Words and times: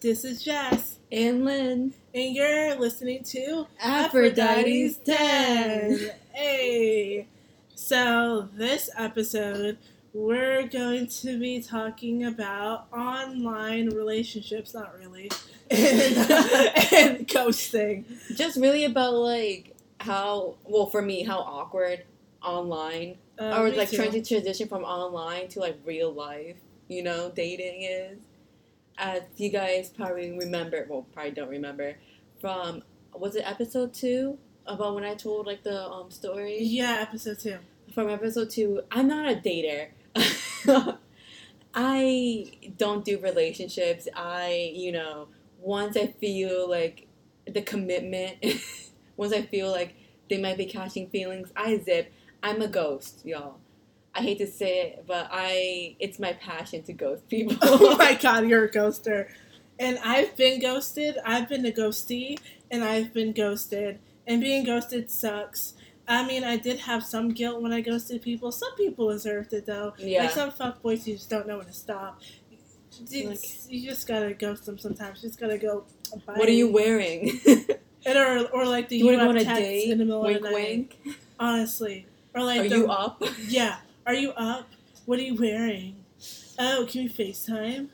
This 0.00 0.24
is 0.24 0.42
Jess, 0.42 0.98
and 1.12 1.44
Lynn. 1.44 1.92
and 2.14 2.34
you're 2.34 2.74
listening 2.76 3.22
to 3.24 3.66
Aphrodite's 3.80 4.96
Den. 4.96 6.10
Hey! 6.32 7.26
So, 7.74 8.48
this 8.54 8.88
episode, 8.96 9.76
we're 10.14 10.66
going 10.68 11.06
to 11.06 11.38
be 11.38 11.60
talking 11.62 12.24
about 12.24 12.86
online 12.92 13.90
relationships, 13.90 14.72
not 14.72 14.98
really, 14.98 15.30
and, 15.70 16.16
and 16.92 17.28
ghosting. 17.28 18.04
Just 18.36 18.56
really 18.58 18.84
about 18.86 19.14
like 19.14 19.76
how 20.00 20.56
well 20.64 20.86
for 20.86 21.02
me 21.02 21.22
how 21.24 21.40
awkward 21.40 22.04
online 22.42 23.18
Uh, 23.38 23.54
or 23.60 23.70
like 23.70 23.90
too. 23.90 23.96
trying 23.96 24.12
to 24.12 24.22
transition 24.22 24.66
from 24.66 24.82
online 24.82 25.48
to 25.48 25.60
like 25.60 25.76
real 25.84 26.10
life, 26.10 26.56
you 26.88 27.02
know, 27.02 27.30
dating 27.34 27.82
is. 27.82 28.18
As 29.02 29.22
you 29.38 29.48
guys 29.48 29.88
probably 29.88 30.30
remember, 30.38 30.86
well, 30.88 31.06
probably 31.14 31.30
don't 31.32 31.48
remember, 31.48 31.96
from 32.40 32.82
was 33.14 33.34
it 33.34 33.42
episode 33.46 33.94
two 33.94 34.38
about 34.66 34.94
when 34.94 35.04
I 35.04 35.14
told 35.14 35.46
like 35.46 35.62
the 35.64 35.82
um 35.88 36.10
story 36.10 36.58
Yeah, 36.60 36.98
episode 37.00 37.38
two. 37.40 37.58
from 37.94 38.10
episode 38.10 38.50
two. 38.50 38.82
I'm 38.90 39.08
not 39.08 39.26
a 39.32 39.36
dater. 39.36 39.88
I 41.74 42.52
don't 42.76 43.04
do 43.04 43.18
relationships. 43.20 44.06
I, 44.14 44.72
you 44.74 44.92
know, 44.92 45.28
once 45.60 45.96
I 45.96 46.08
feel 46.08 46.68
like 46.68 47.06
the 47.46 47.62
commitment, 47.62 48.36
once 49.16 49.32
I 49.32 49.42
feel 49.42 49.70
like 49.70 49.94
they 50.28 50.38
might 50.38 50.58
be 50.58 50.66
catching 50.66 51.08
feelings, 51.08 51.50
I 51.56 51.78
zip. 51.78 52.12
I'm 52.42 52.60
a 52.62 52.68
ghost, 52.68 53.22
y'all. 53.24 53.58
I 54.20 54.22
hate 54.22 54.38
to 54.38 54.46
say 54.46 54.80
it, 54.82 55.04
but 55.06 55.28
I 55.30 55.96
it's 55.98 56.18
my 56.18 56.32
passion 56.34 56.82
to 56.84 56.92
ghost 56.92 57.28
people. 57.28 57.56
oh 57.62 57.96
my 57.96 58.14
god, 58.22 58.46
you're 58.48 58.64
a 58.64 58.70
ghoster. 58.70 59.28
And 59.78 59.98
I've 60.04 60.36
been 60.36 60.60
ghosted. 60.60 61.16
I've 61.24 61.48
been 61.48 61.64
a 61.64 61.70
ghostee, 61.72 62.38
and 62.70 62.84
I've 62.84 63.12
been 63.14 63.32
ghosted. 63.32 63.98
And 64.26 64.40
being 64.40 64.64
ghosted 64.64 65.10
sucks. 65.10 65.74
I 66.06 66.26
mean, 66.26 66.44
I 66.44 66.56
did 66.56 66.80
have 66.80 67.04
some 67.04 67.30
guilt 67.30 67.62
when 67.62 67.72
I 67.72 67.80
ghosted 67.80 68.20
people. 68.22 68.52
Some 68.52 68.74
people 68.76 69.08
deserved 69.10 69.52
it 69.52 69.64
though. 69.66 69.94
yeah. 69.98 70.22
Like 70.24 70.32
some 70.32 70.50
fuckboys, 70.50 71.06
you 71.06 71.14
just 71.14 71.30
don't 71.30 71.46
know 71.46 71.56
when 71.58 71.66
to 71.66 71.72
stop. 71.72 72.20
You, 73.08 73.30
Like- 73.30 73.70
you 73.70 73.88
just 73.88 74.06
gotta 74.06 74.34
ghost 74.34 74.66
them 74.66 74.76
sometimes. 74.78 75.22
You 75.22 75.28
just 75.28 75.40
gotta 75.40 75.56
go. 75.58 75.84
Bye. 76.26 76.34
what 76.34 76.48
are 76.48 76.52
you 76.52 76.68
wearing? 76.70 77.40
And 78.06 78.16
or, 78.16 78.48
or 78.54 78.64
like 78.66 78.88
the 78.88 78.96
you 78.96 79.04
want 79.04 79.18
to 79.18 79.24
go 79.24 79.28
on 79.28 79.36
a 79.36 79.44
text 79.44 79.60
date? 79.60 79.90
in 79.90 79.98
the 79.98 80.06
middle 80.06 80.22
Wink, 80.22 80.38
of 80.38 80.42
the 80.42 80.50
night. 80.50 80.54
wink. 81.04 81.18
Honestly, 81.38 82.06
or 82.34 82.42
like 82.42 82.60
Are 82.62 82.68
the, 82.70 82.76
you 82.78 82.90
up? 82.90 83.22
Yeah. 83.46 83.76
Are 84.06 84.14
you 84.14 84.30
up? 84.32 84.68
What 85.06 85.18
are 85.18 85.22
you 85.22 85.34
wearing? 85.34 86.04
Oh, 86.58 86.86
can 86.88 87.02
we 87.04 87.08
FaceTime? 87.08 87.88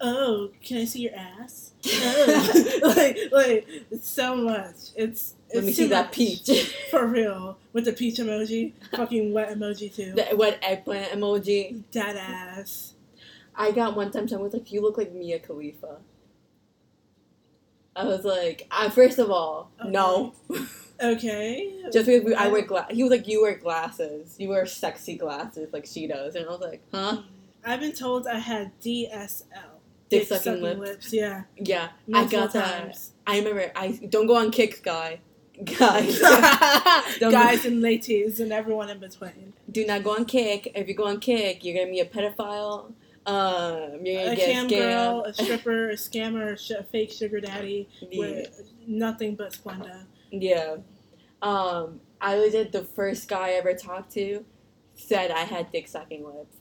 Oh, 0.00 0.50
can 0.64 0.78
I 0.78 0.84
see 0.84 1.02
your 1.02 1.14
ass? 1.14 1.72
Oh, 1.86 2.80
like, 2.96 3.18
like, 3.30 3.68
it's 3.90 4.08
so 4.08 4.34
much. 4.34 4.74
It's, 4.96 5.34
it's 5.48 5.54
Let 5.54 5.64
me 5.64 5.72
see 5.72 5.86
that 5.88 6.10
peach. 6.12 6.48
For 6.90 7.06
real. 7.06 7.58
With 7.72 7.84
the 7.84 7.92
peach 7.92 8.16
emoji. 8.16 8.72
Fucking 8.96 9.32
wet 9.32 9.50
emoji, 9.56 9.94
too. 9.94 10.12
the 10.12 10.36
wet 10.36 10.58
eggplant 10.62 11.12
emoji. 11.12 11.82
Dead 11.92 12.16
ass. 12.16 12.94
I 13.54 13.70
got 13.70 13.94
one 13.94 14.10
time 14.10 14.26
someone 14.28 14.44
was 14.44 14.54
like, 14.54 14.72
"You 14.72 14.80
look 14.80 14.96
like 14.96 15.12
Mia 15.12 15.38
Khalifa." 15.38 15.98
I 17.94 18.04
was 18.04 18.24
like, 18.24 18.66
I, 18.70 18.88
first 18.88 19.18
of 19.18 19.30
all, 19.30 19.70
no, 19.84 20.32
Okay. 21.02 21.72
just 21.92 22.06
because 22.06 22.24
we, 22.24 22.34
I 22.34 22.48
wear 22.48 22.62
gla- 22.62 22.86
He 22.90 23.02
was 23.02 23.10
like, 23.10 23.26
"You 23.26 23.42
wear 23.42 23.56
glasses. 23.56 24.36
You 24.38 24.48
wear 24.48 24.66
sexy 24.66 25.16
glasses 25.16 25.72
like 25.72 25.86
she 25.86 26.06
does," 26.06 26.34
and 26.36 26.46
I 26.46 26.48
was 26.50 26.60
like, 26.60 26.82
"Huh?" 26.92 27.22
I've 27.64 27.80
been 27.80 27.92
told 27.92 28.26
I 28.26 28.38
had 28.38 28.70
DSL. 28.80 29.44
Dick 30.08 30.26
sucking 30.28 30.60
lips. 30.60 31.12
Yeah. 31.12 31.44
Yeah, 31.56 31.88
I 32.08 32.10
Multiple 32.10 32.38
got 32.40 32.52
that. 32.52 32.82
times. 32.84 33.12
I 33.26 33.38
remember. 33.38 33.72
I 33.74 33.92
don't 34.08 34.26
go 34.26 34.36
on 34.36 34.50
kicks, 34.50 34.80
guy. 34.80 35.20
Guys, 35.78 36.18
Guys 37.20 37.64
and 37.66 37.82
ladies 37.82 38.40
and 38.40 38.52
everyone 38.52 38.88
in 38.90 38.98
between. 38.98 39.52
do 39.70 39.84
not 39.86 40.02
go 40.02 40.14
on 40.14 40.24
Kik. 40.24 40.72
If 40.74 40.88
you 40.88 40.94
go 40.94 41.06
on 41.06 41.20
Kik, 41.20 41.62
you're 41.64 41.76
gonna 41.78 41.90
be 41.90 42.00
a 42.00 42.06
pedophile. 42.06 42.92
Um, 43.26 44.00
A 44.00 44.34
get 44.34 44.38
cam 44.38 44.66
scammed. 44.66 44.70
girl, 44.70 45.22
a 45.24 45.32
stripper, 45.42 45.90
a 45.90 45.94
scammer, 45.94 46.54
a, 46.54 46.58
sh- 46.58 46.70
a 46.72 46.82
fake 46.84 47.12
sugar 47.12 47.38
daddy. 47.40 47.88
Yeah. 48.10 48.18
with 48.20 48.62
nothing 48.86 49.34
but 49.36 49.52
Splenda. 49.52 50.04
Yeah. 50.30 50.76
Um, 51.42 52.00
I 52.20 52.36
was 52.38 52.54
at 52.54 52.72
the 52.72 52.84
first 52.84 53.28
guy 53.28 53.48
I 53.48 53.52
ever 53.52 53.74
talked 53.74 54.12
to 54.12 54.44
said 54.94 55.30
I 55.30 55.40
had 55.40 55.70
dick 55.72 55.88
sucking 55.88 56.24
lips. 56.24 56.56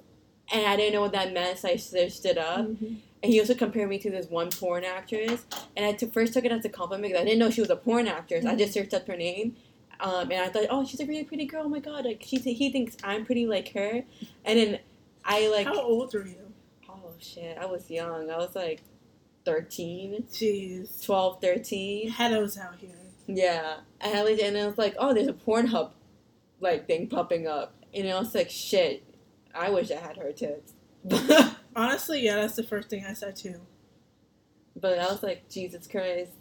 And 0.51 0.65
I 0.65 0.75
didn't 0.75 0.93
know 0.93 1.01
what 1.01 1.11
that 1.13 1.31
meant, 1.33 1.59
so 1.59 1.69
I 1.69 1.75
searched 1.77 2.25
it 2.25 2.37
up. 2.37 2.65
Mhm. 2.67 2.97
And 3.23 3.31
he 3.31 3.39
also 3.39 3.53
compared 3.53 3.87
me 3.87 3.99
to 3.99 4.09
this 4.09 4.25
one 4.27 4.49
porn 4.49 4.83
actress. 4.83 5.45
And 5.77 5.85
I 5.85 5.93
first 6.07 6.33
took 6.33 6.43
it 6.43 6.51
as 6.51 6.65
a 6.65 6.69
compliment 6.69 7.13
because 7.13 7.21
I 7.21 7.25
didn't 7.25 7.39
know 7.39 7.49
she 7.51 7.61
was 7.61 7.69
a 7.69 7.75
porn 7.75 8.07
actress. 8.07 8.45
I 8.45 8.55
just 8.55 8.73
searched 8.73 8.93
up 8.93 9.05
her 9.07 9.15
name. 9.15 9.55
Um, 9.99 10.31
and 10.31 10.41
I 10.41 10.49
thought, 10.49 10.65
oh, 10.71 10.83
she's 10.83 10.99
a 10.99 11.05
really 11.05 11.23
pretty 11.23 11.45
girl. 11.45 11.63
Oh 11.65 11.69
my 11.69 11.79
god, 11.79 12.05
like 12.05 12.23
she, 12.25 12.37
he 12.37 12.71
thinks 12.71 12.97
I'm 13.03 13.23
pretty 13.23 13.45
like 13.45 13.71
her. 13.73 14.03
And 14.43 14.59
then 14.59 14.79
I 15.23 15.47
like, 15.49 15.67
How 15.67 15.79
old 15.79 16.15
are 16.15 16.25
you? 16.25 16.51
oh 16.89 17.13
shit, 17.19 17.57
I 17.57 17.67
was 17.67 17.89
young. 17.91 18.31
I 18.31 18.37
was 18.37 18.55
like 18.55 18.81
13, 19.45 20.23
Jeez. 20.31 21.03
12, 21.05 21.39
13. 21.39 22.11
Pedos 22.11 22.57
out 22.59 22.75
here. 22.79 22.89
Yeah, 23.35 23.77
I 24.01 24.07
had 24.07 24.25
like, 24.25 24.39
and 24.39 24.55
it 24.55 24.65
was 24.65 24.77
like, 24.77 24.95
oh, 24.97 25.13
there's 25.13 25.27
a 25.27 25.33
Pornhub 25.33 25.91
like 26.59 26.87
thing 26.87 27.07
popping 27.07 27.47
up, 27.47 27.73
and 27.93 28.09
I 28.09 28.19
was 28.19 28.35
like, 28.35 28.49
shit, 28.49 29.03
I 29.53 29.69
wish 29.69 29.91
I 29.91 29.95
had 29.95 30.17
her 30.17 30.31
tits. 30.31 30.73
Honestly, 31.75 32.21
yeah, 32.21 32.35
that's 32.35 32.55
the 32.55 32.63
first 32.63 32.89
thing 32.89 33.05
I 33.05 33.13
said 33.13 33.35
too. 33.35 33.61
But 34.75 34.99
I 34.99 35.11
was 35.11 35.23
like, 35.23 35.49
Jesus 35.49 35.87
Christ, 35.87 36.31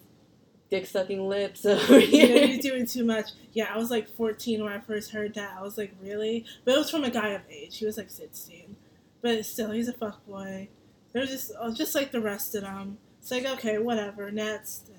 dick 0.71 0.87
sucking 0.87 1.29
lips 1.29 1.67
over 1.67 1.99
You 1.99 2.29
know, 2.29 2.41
you're 2.43 2.59
doing 2.59 2.87
too 2.87 3.05
much. 3.05 3.31
Yeah, 3.53 3.71
I 3.73 3.79
was 3.79 3.91
like 3.91 4.09
14 4.09 4.63
when 4.63 4.73
I 4.73 4.81
first 4.81 5.11
heard 5.11 5.35
that. 5.35 5.57
I 5.59 5.63
was 5.63 5.77
like, 5.77 5.93
really? 6.03 6.45
But 6.65 6.75
it 6.75 6.79
was 6.79 6.91
from 6.91 7.05
a 7.05 7.11
guy 7.11 7.31
of 7.31 7.43
age. 7.51 7.79
He 7.79 7.87
was 7.87 7.97
like 7.97 8.11
16. 8.11 8.77
But 9.23 9.45
still, 9.45 9.71
he's 9.71 9.89
a 9.89 9.93
fuck 9.93 10.25
boy. 10.27 10.69
They're 11.13 11.27
just, 11.27 11.53
uh, 11.59 11.75
just 11.75 11.95
like 11.95 12.13
the 12.13 12.21
rest 12.21 12.55
of 12.55 12.63
them. 12.63 12.99
It's 13.21 13.31
like, 13.31 13.45
okay, 13.45 13.79
whatever. 13.79 14.31
Next. 14.31 14.91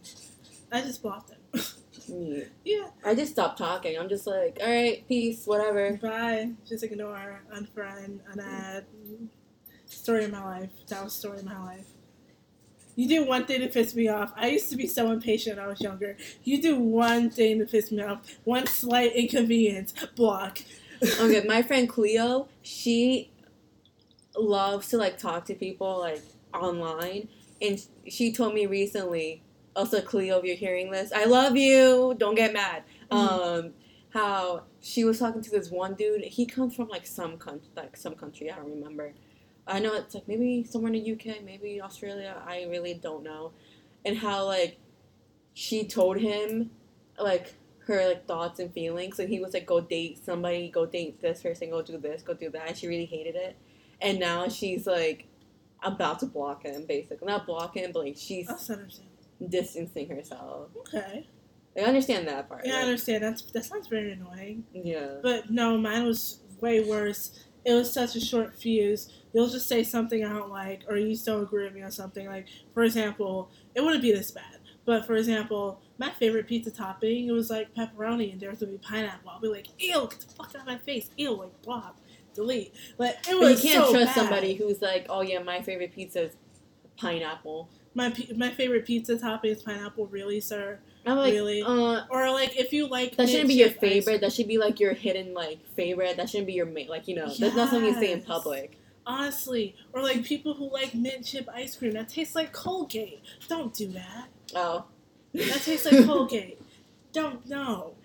I 0.72 0.82
just 0.82 1.02
blocked 1.02 1.30
them. 1.30 1.41
Yeah. 2.12 2.44
yeah. 2.64 2.88
I 3.06 3.16
just 3.16 3.32
stopped 3.32 3.58
talking. 3.58 3.98
I'm 3.98 4.10
just 4.10 4.28
like, 4.28 4.60
all 4.62 4.70
right, 4.70 5.08
peace, 5.08 5.46
whatever. 5.46 5.98
Bye. 6.02 6.52
Just 6.68 6.84
ignore, 6.84 7.42
unfriend, 7.54 8.20
unadd. 8.34 8.84
Story 9.86 10.26
of 10.26 10.32
my 10.32 10.44
life. 10.44 10.70
That 10.88 11.04
was 11.04 11.14
story 11.14 11.40
of 11.40 11.46
my 11.46 11.60
life. 11.64 11.86
You 12.96 13.08
do 13.08 13.26
one 13.26 13.46
thing 13.46 13.62
to 13.62 13.68
piss 13.68 13.96
me 13.96 14.10
off. 14.10 14.34
I 14.36 14.48
used 14.48 14.70
to 14.70 14.76
be 14.76 14.88
so 14.88 15.12
impatient 15.12 15.58
when 15.58 15.66
I 15.66 15.70
was 15.70 15.82
younger. 15.82 16.18
You 16.44 16.62
do 16.62 16.78
one 16.78 17.30
thing 17.30 17.60
to 17.60 17.66
piss 17.66 17.92
me 17.92 18.04
off. 18.04 18.20
One 18.44 18.68
slight 18.68 19.16
inconvenience. 19.16 19.94
Block. 20.16 20.60
Okay, 21.20 21.44
my 21.48 21.62
friend 21.62 21.88
Cleo, 21.88 22.48
she 22.62 23.32
loves 24.36 24.90
to 24.90 24.98
like 24.98 25.18
talk 25.18 25.46
to 25.46 25.56
people 25.56 26.00
like 26.00 26.22
online, 26.54 27.30
and 27.62 27.84
she 28.08 28.34
told 28.34 28.54
me 28.54 28.66
recently. 28.66 29.42
Also, 29.76 30.02
Cleo, 30.02 30.40
if 30.40 30.46
you're 30.46 30.56
hearing 30.56 30.92
this, 30.92 31.12
I 31.12 31.26
love 31.26 31.56
you. 31.56 32.16
Don't 32.18 32.36
get 32.36 32.54
mad. 32.54 32.84
Um, 33.10 33.74
how 34.10 34.64
she 34.82 35.04
was 35.04 35.20
talking 35.20 35.42
to 35.42 35.50
this 35.50 35.70
one 35.70 35.94
dude. 35.96 36.24
He 36.24 36.46
comes 36.46 36.76
from 36.76 36.90
like 36.90 37.06
some 37.06 37.38
country, 37.38 37.70
like 37.76 37.96
some 37.96 38.16
country. 38.16 38.52
I 38.52 38.58
don't 38.58 38.70
remember. 38.70 39.14
I 39.68 39.80
know 39.80 39.94
it's 39.94 40.14
like 40.14 40.28
maybe 40.28 40.64
somewhere 40.64 40.94
in 40.94 41.04
the 41.04 41.12
UK, 41.14 41.44
maybe 41.44 41.82
Australia. 41.82 42.42
I 42.46 42.66
really 42.70 42.94
don't 42.94 43.24
know. 43.24 43.54
And 44.04 44.18
how 44.18 44.46
like 44.46 44.80
she 45.54 45.86
told 45.86 46.18
him 46.18 46.72
like 47.18 47.54
her 47.86 48.08
like 48.08 48.28
thoughts 48.28 48.60
and 48.60 48.74
feelings, 48.74 49.20
and 49.20 49.30
he 49.30 49.40
was 49.40 49.54
like, 49.54 49.66
"Go 49.66 49.80
date 49.80 50.24
somebody. 50.24 50.70
Go 50.70 50.86
date 50.86 51.22
this 51.22 51.42
person. 51.42 51.70
Go 51.70 51.82
do 51.82 51.98
this. 51.98 52.22
Go 52.22 52.34
do 52.34 52.50
that." 52.50 52.68
And 52.68 52.78
she 52.78 52.88
really 52.88 53.06
hated 53.06 53.36
it. 53.36 53.56
And 54.02 54.20
now 54.20 54.48
she's 54.50 54.88
like 54.88 55.28
about 55.84 56.20
to 56.20 56.26
block 56.26 56.64
him, 56.64 56.86
basically. 56.86 57.28
Not 57.28 57.46
block 57.46 57.76
him, 57.76 57.92
but 57.94 58.04
like 58.04 58.18
she's 58.18 58.48
That's 58.48 58.70
understandable. 58.70 59.11
Distancing 59.50 60.10
herself. 60.10 60.70
Okay. 60.80 61.28
I 61.78 61.82
understand 61.82 62.28
that 62.28 62.50
part. 62.50 62.66
Yeah, 62.66 62.78
I 62.78 62.82
understand. 62.82 63.24
That's 63.24 63.44
that 63.44 63.66
sounds 63.66 63.88
very 63.88 64.12
annoying. 64.12 64.66
yeah. 64.74 65.16
But 65.22 65.50
no, 65.50 65.78
mine 65.78 66.06
was 66.06 66.40
way 66.60 66.84
worse. 66.84 67.46
It 67.64 67.74
was 67.74 67.92
such 67.94 68.16
a 68.16 68.20
short 68.20 68.56
fuse. 68.56 69.12
You'll 69.34 69.48
just 69.50 69.68
say 69.70 69.84
something 69.84 70.26
I 70.26 70.34
don't 70.34 70.50
like, 70.50 70.82
or 70.90 70.98
you 70.98 71.10
just 71.12 71.26
don't 71.26 71.44
agree 71.44 71.64
with 71.64 71.74
me 71.74 71.82
on 71.84 71.92
something. 71.92 72.28
Like, 72.28 72.48
for 72.74 72.84
example, 72.84 73.50
it 73.76 73.82
wouldn't 73.82 74.02
be 74.02 74.12
this 74.12 74.32
bad. 74.32 74.58
But 74.84 75.06
for 75.06 75.16
example, 75.16 75.80
my 75.98 76.10
favorite 76.10 76.48
pizza 76.48 76.72
topping, 76.72 77.28
it 77.28 77.32
was 77.32 77.50
like 77.50 77.74
pepperoni, 77.76 78.34
and 78.34 78.42
there 78.42 78.50
was 78.50 78.60
gonna 78.60 78.72
be 78.74 78.78
pineapple. 78.80 79.30
I'll 79.30 79.40
be 79.40 79.48
like, 79.48 79.68
ew, 79.80 80.08
get 80.10 80.20
the 80.20 80.34
fuck 80.34 80.50
out 80.56 80.62
of 80.62 80.66
my 80.68 80.78
face, 80.80 81.10
ew, 81.18 81.34
like 81.34 81.62
block, 81.62 81.98
delete. 82.34 82.74
Like 82.98 83.16
it 83.30 83.38
was. 83.38 83.54
But 83.56 83.64
you 83.64 83.70
can't 83.70 83.86
so 83.86 83.92
trust 83.94 84.08
bad. 84.08 84.16
somebody 84.16 84.56
who's 84.56 84.82
like, 84.82 85.06
"Oh 85.08 85.22
yeah, 85.22 85.40
my 85.40 85.62
favorite 85.62 85.94
pizza 85.94 86.24
is 86.24 86.36
pineapple." 86.98 87.70
My 87.94 88.14
my 88.36 88.50
favorite 88.52 88.86
pizza 88.86 89.18
topping 89.18 89.52
is 89.52 89.62
pineapple, 89.64 90.08
really, 90.08 90.40
sir. 90.40 90.80
I'm 91.06 91.18
like, 91.18 91.34
Really? 91.34 91.62
uh, 91.64 92.02
Or 92.10 92.30
like 92.32 92.58
if 92.58 92.72
you 92.72 92.88
like 92.88 93.16
that 93.18 93.28
shouldn't 93.28 93.48
be 93.50 93.56
your 93.56 93.70
chip 93.70 93.78
ice 93.84 93.90
favorite. 93.90 94.22
That 94.22 94.32
should 94.32 94.48
be 94.48 94.58
like 94.58 94.80
your 94.80 94.94
hidden 94.94 95.34
like 95.34 95.60
favorite. 95.76 96.16
That 96.18 96.30
shouldn't 96.30 96.48
be 96.48 96.54
your 96.54 96.68
main. 96.68 96.88
Like 96.88 97.08
you 97.08 97.16
know, 97.16 97.28
that's 97.28 97.56
not 97.56 97.70
something 97.70 97.86
you 97.86 97.94
say 98.00 98.12
in 98.12 98.22
public. 98.22 98.78
Honestly, 99.06 99.76
or 99.94 100.02
like 100.04 100.24
people 100.24 100.54
who 100.54 100.72
like 100.72 100.94
mint 100.94 101.26
chip 101.26 101.50
ice 101.54 101.76
cream 101.76 101.94
that 101.94 102.08
tastes 102.10 102.36
like 102.36 102.54
Colgate. 102.54 103.22
Don't 103.48 103.74
do 103.74 103.88
that. 103.90 104.28
Oh. 104.56 104.86
That 105.34 105.62
tastes 105.62 105.92
like 105.92 106.06
Colgate. 106.06 106.62
Don't 107.14 107.46
know. 107.50 107.96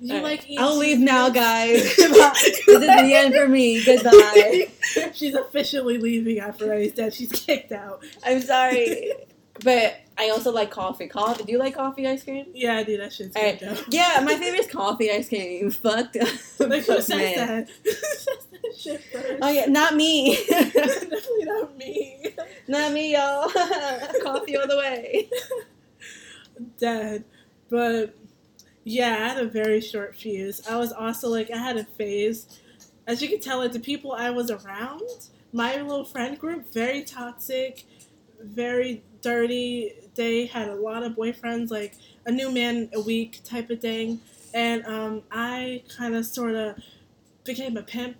You 0.00 0.16
All 0.16 0.22
right. 0.22 0.38
like 0.48 0.58
I'll 0.58 0.76
leave 0.76 0.98
now, 0.98 1.26
cheese 1.28 1.34
guys. 1.34 1.96
This 1.96 2.68
is 2.68 2.80
the 2.80 3.14
end 3.14 3.34
for 3.34 3.46
me. 3.46 3.84
Goodbye. 3.84 4.68
She's 5.14 5.34
officially 5.34 5.98
leaving 5.98 6.40
after 6.40 6.72
Eddie's 6.72 6.92
dead. 6.94 7.14
She's 7.14 7.30
kicked 7.30 7.70
out. 7.72 8.02
I'm 8.24 8.40
sorry. 8.40 9.12
But 9.62 10.00
I 10.16 10.30
also 10.30 10.50
like 10.50 10.70
coffee. 10.70 11.06
Coffee. 11.06 11.44
Do 11.44 11.52
you 11.52 11.58
like 11.58 11.74
coffee 11.74 12.06
ice 12.06 12.24
cream? 12.24 12.46
Yeah, 12.52 12.76
I 12.76 12.82
do. 12.82 12.96
That 12.96 13.12
shit's 13.12 13.34
good 13.34 13.60
though. 13.60 13.76
Yeah, 13.88 14.20
my 14.24 14.34
favorite 14.38 14.60
is 14.60 14.66
coffee 14.66 15.10
ice 15.10 15.28
cream. 15.28 15.70
Fucked. 15.70 16.16
Like 16.58 16.82
says 16.82 17.06
that? 17.06 17.68
Who 17.84 17.90
says 17.90 18.46
that 18.50 18.76
shit 18.76 19.04
first? 19.12 19.38
Oh 19.40 19.50
yeah, 19.50 19.66
not 19.66 19.94
me. 19.94 20.36
Definitely 20.48 21.44
not 21.44 21.76
me. 21.76 22.34
not 22.66 22.92
me, 22.92 23.12
y'all. 23.12 23.48
coffee 24.22 24.56
all 24.56 24.66
the 24.66 24.76
way. 24.76 25.30
Dead. 26.78 27.24
But 27.68 28.16
yeah, 28.84 29.12
I 29.14 29.28
had 29.28 29.38
a 29.38 29.46
very 29.46 29.80
short 29.80 30.16
fuse. 30.16 30.66
I 30.66 30.76
was 30.76 30.92
also 30.92 31.28
like 31.28 31.50
I 31.50 31.58
had 31.58 31.76
a 31.76 31.84
phase. 31.84 32.60
As 33.06 33.22
you 33.22 33.28
can 33.28 33.40
tell, 33.40 33.58
like 33.58 33.72
the 33.72 33.80
people 33.80 34.12
I 34.12 34.30
was 34.30 34.50
around, 34.50 35.02
my 35.52 35.80
little 35.80 36.04
friend 36.04 36.38
group, 36.38 36.72
very 36.72 37.04
toxic, 37.04 37.84
very 38.42 39.02
dirty. 39.20 39.92
They 40.14 40.46
had 40.46 40.68
a 40.68 40.74
lot 40.74 41.02
of 41.02 41.12
boyfriends, 41.12 41.70
like 41.70 41.94
a 42.26 42.32
new 42.32 42.50
man 42.50 42.90
a 42.94 43.00
week 43.00 43.40
type 43.44 43.70
of 43.70 43.80
thing. 43.80 44.20
And 44.54 44.84
um, 44.86 45.22
I 45.30 45.82
kind 45.96 46.14
of 46.14 46.26
sort 46.26 46.54
of 46.54 46.76
became 47.44 47.76
a 47.76 47.82
pimp 47.82 48.18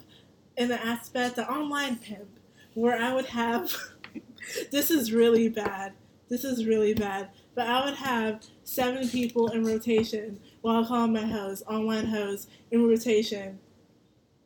in 0.57 0.69
the 0.69 0.85
aspect, 0.85 1.37
the 1.37 1.51
online 1.51 1.97
pimp, 1.97 2.29
where 2.75 2.97
I 2.97 3.13
would 3.15 3.27
have. 3.27 3.75
this 4.71 4.91
is 4.91 5.13
really 5.13 5.49
bad. 5.49 5.93
This 6.29 6.45
is 6.45 6.67
really 6.67 6.95
bad. 6.95 7.31
But 7.55 7.67
I 7.67 7.85
would 7.85 7.95
have 7.95 8.45
seven 8.65 9.09
people 9.09 9.49
in 9.49 9.65
rotation 9.65 10.41
while 10.61 10.85
calling 10.85 11.13
my 11.13 11.27
hoes, 11.27 11.63
online 11.67 12.07
hoes, 12.07 12.47
in 12.71 12.87
rotation. 12.87 13.59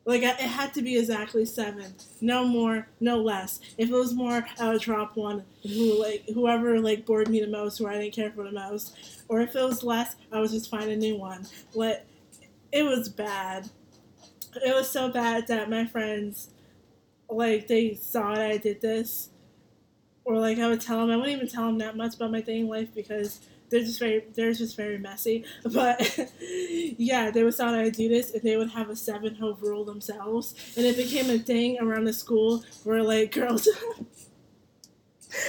Like 0.05 0.21
it 0.23 0.35
had 0.35 0.73
to 0.73 0.81
be 0.81 0.97
exactly 0.97 1.45
seven, 1.45 1.95
no 2.19 2.45
more, 2.45 2.89
no 2.99 3.19
less. 3.21 3.61
If 3.77 3.89
it 3.89 3.93
was 3.95 4.13
more, 4.13 4.45
I 4.59 4.69
would 4.69 4.81
drop 4.81 5.15
one. 5.15 5.45
Who 5.63 6.01
like 6.01 6.25
whoever 6.33 6.79
like 6.81 7.05
bored 7.05 7.29
me 7.29 7.39
the 7.39 7.47
most, 7.47 7.77
who 7.77 7.87
I 7.87 7.99
didn't 7.99 8.13
care 8.13 8.31
for 8.31 8.43
the 8.43 8.51
most, 8.51 9.23
or 9.29 9.39
if 9.39 9.55
it 9.55 9.63
was 9.63 9.81
less, 9.81 10.15
I 10.31 10.39
would 10.41 10.51
just 10.51 10.69
find 10.69 10.91
a 10.91 10.97
new 10.97 11.15
one. 11.15 11.47
But 11.73 12.05
it 12.71 12.83
was 12.83 13.07
bad. 13.07 13.69
It 14.65 14.75
was 14.75 14.89
so 14.89 15.09
bad 15.09 15.47
that 15.47 15.69
my 15.69 15.85
friends, 15.85 16.49
like 17.29 17.67
they 17.67 17.95
saw 17.95 18.35
that 18.35 18.51
I 18.51 18.57
did 18.57 18.81
this, 18.81 19.29
or 20.25 20.39
like 20.39 20.59
I 20.59 20.67
would 20.67 20.81
tell 20.81 20.99
them. 20.99 21.11
I 21.11 21.17
wouldn't 21.17 21.35
even 21.35 21.47
tell 21.47 21.67
them 21.67 21.79
that 21.79 21.97
much 21.97 22.15
about 22.15 22.31
my 22.31 22.41
dating 22.41 22.69
life 22.69 22.93
because 22.93 23.39
they're 23.73 23.83
just 23.83 23.97
very 23.97 24.23
they're 24.35 24.53
just 24.53 24.77
very 24.77 24.99
messy. 24.99 25.45
But 25.63 26.19
yeah, 26.39 27.31
they 27.31 27.43
would 27.43 27.59
I 27.59 27.89
do 27.89 28.07
this, 28.07 28.31
and 28.31 28.43
they 28.43 28.55
would 28.55 28.69
have 28.69 28.89
a 28.89 28.95
seven 28.95 29.35
hoe 29.35 29.57
rule 29.59 29.83
themselves, 29.83 30.53
and 30.77 30.85
it 30.85 30.95
became 30.95 31.29
a 31.31 31.39
thing 31.39 31.79
around 31.79 32.05
the 32.05 32.13
school 32.13 32.63
where 32.83 33.01
like 33.01 33.31
girls. 33.31 33.67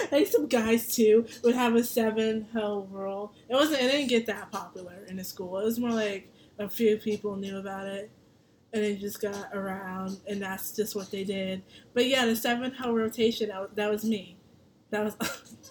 Think 0.08 0.28
some 0.28 0.46
guys 0.48 0.94
too 0.94 1.26
would 1.42 1.54
have 1.54 1.74
a 1.74 1.84
seven 1.84 2.46
hoe 2.54 2.88
rule. 2.90 3.34
It 3.50 3.54
wasn't. 3.54 3.82
It 3.82 3.90
didn't 3.90 4.08
get 4.08 4.24
that 4.26 4.50
popular 4.50 5.04
in 5.06 5.16
the 5.16 5.24
school. 5.24 5.58
It 5.58 5.64
was 5.64 5.78
more 5.78 5.90
like 5.90 6.32
a 6.58 6.70
few 6.70 6.96
people 6.96 7.36
knew 7.36 7.58
about 7.58 7.86
it, 7.86 8.10
and 8.72 8.82
it 8.82 9.00
just 9.00 9.20
got 9.20 9.50
around, 9.52 10.16
and 10.26 10.40
that's 10.40 10.72
just 10.74 10.96
what 10.96 11.10
they 11.10 11.24
did. 11.24 11.62
But 11.92 12.06
yeah, 12.06 12.24
the 12.24 12.34
seven 12.34 12.72
hoe 12.72 12.94
rotation. 12.94 13.50
That 13.50 13.60
was, 13.60 13.70
that 13.74 13.90
was 13.90 14.04
me. 14.06 14.38
That 14.88 15.04
was 15.04 15.16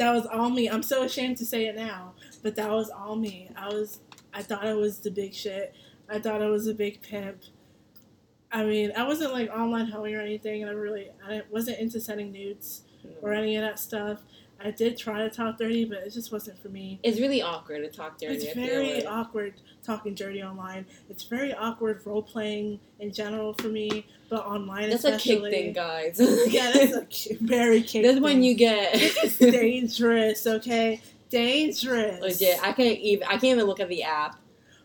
that 0.00 0.14
was 0.14 0.24
all 0.24 0.48
me. 0.48 0.66
I'm 0.66 0.82
so 0.82 1.02
ashamed 1.02 1.36
to 1.38 1.44
say 1.44 1.66
it 1.66 1.76
now, 1.76 2.14
but 2.42 2.56
that 2.56 2.70
was 2.70 2.88
all 2.88 3.16
me. 3.16 3.50
I 3.54 3.68
was. 3.68 4.00
I 4.32 4.42
thought 4.42 4.64
I 4.64 4.72
was 4.72 5.00
the 5.00 5.10
big 5.10 5.34
shit. 5.34 5.74
I 6.08 6.18
thought 6.18 6.40
I 6.40 6.46
was 6.46 6.66
a 6.66 6.72
big 6.72 7.02
pimp. 7.02 7.42
I 8.50 8.64
mean, 8.64 8.92
I 8.96 9.06
wasn't 9.06 9.34
like 9.34 9.50
online 9.50 9.88
hoeing 9.88 10.14
or 10.14 10.22
anything, 10.22 10.62
and 10.62 10.70
I 10.70 10.74
really 10.74 11.10
I 11.26 11.42
wasn't 11.50 11.80
into 11.80 12.00
sending 12.00 12.32
nudes 12.32 12.82
or 13.20 13.30
mm. 13.30 13.38
any 13.38 13.56
of 13.56 13.62
that 13.62 13.78
stuff. 13.78 14.20
I 14.62 14.70
did 14.70 14.98
try 14.98 15.18
to 15.18 15.30
talk 15.30 15.58
dirty, 15.58 15.84
but 15.84 15.98
it 15.98 16.12
just 16.12 16.30
wasn't 16.30 16.60
for 16.60 16.68
me. 16.68 17.00
It's 17.02 17.18
really 17.18 17.40
awkward 17.40 17.78
to 17.82 17.88
talk 17.88 18.18
dirty. 18.18 18.34
It's 18.34 18.54
very 18.54 18.94
like. 18.94 19.06
awkward 19.06 19.54
talking 19.82 20.14
dirty 20.14 20.42
online. 20.42 20.84
It's 21.08 21.24
very 21.24 21.54
awkward 21.54 22.04
role 22.04 22.22
playing 22.22 22.80
in 22.98 23.12
general 23.12 23.54
for 23.54 23.68
me, 23.68 24.06
but 24.28 24.44
online 24.46 24.90
That's 24.90 25.04
a 25.04 25.16
Kik 25.16 25.42
thing, 25.42 25.72
guys. 25.72 26.18
yeah, 26.48 26.72
that's 26.72 27.30
a 27.30 27.34
very 27.40 27.82
Kik. 27.82 28.04
That's 28.04 28.20
when 28.20 28.42
you 28.42 28.54
get 28.54 28.90
It's 28.94 29.38
dangerous. 29.38 30.46
Okay, 30.46 31.00
dangerous. 31.30 32.20
legit. 32.20 32.62
I 32.62 32.72
can't 32.72 32.98
even. 32.98 33.26
I 33.26 33.32
can't 33.32 33.44
even 33.44 33.64
look 33.64 33.80
at 33.80 33.88
the 33.88 34.02
app. 34.02 34.36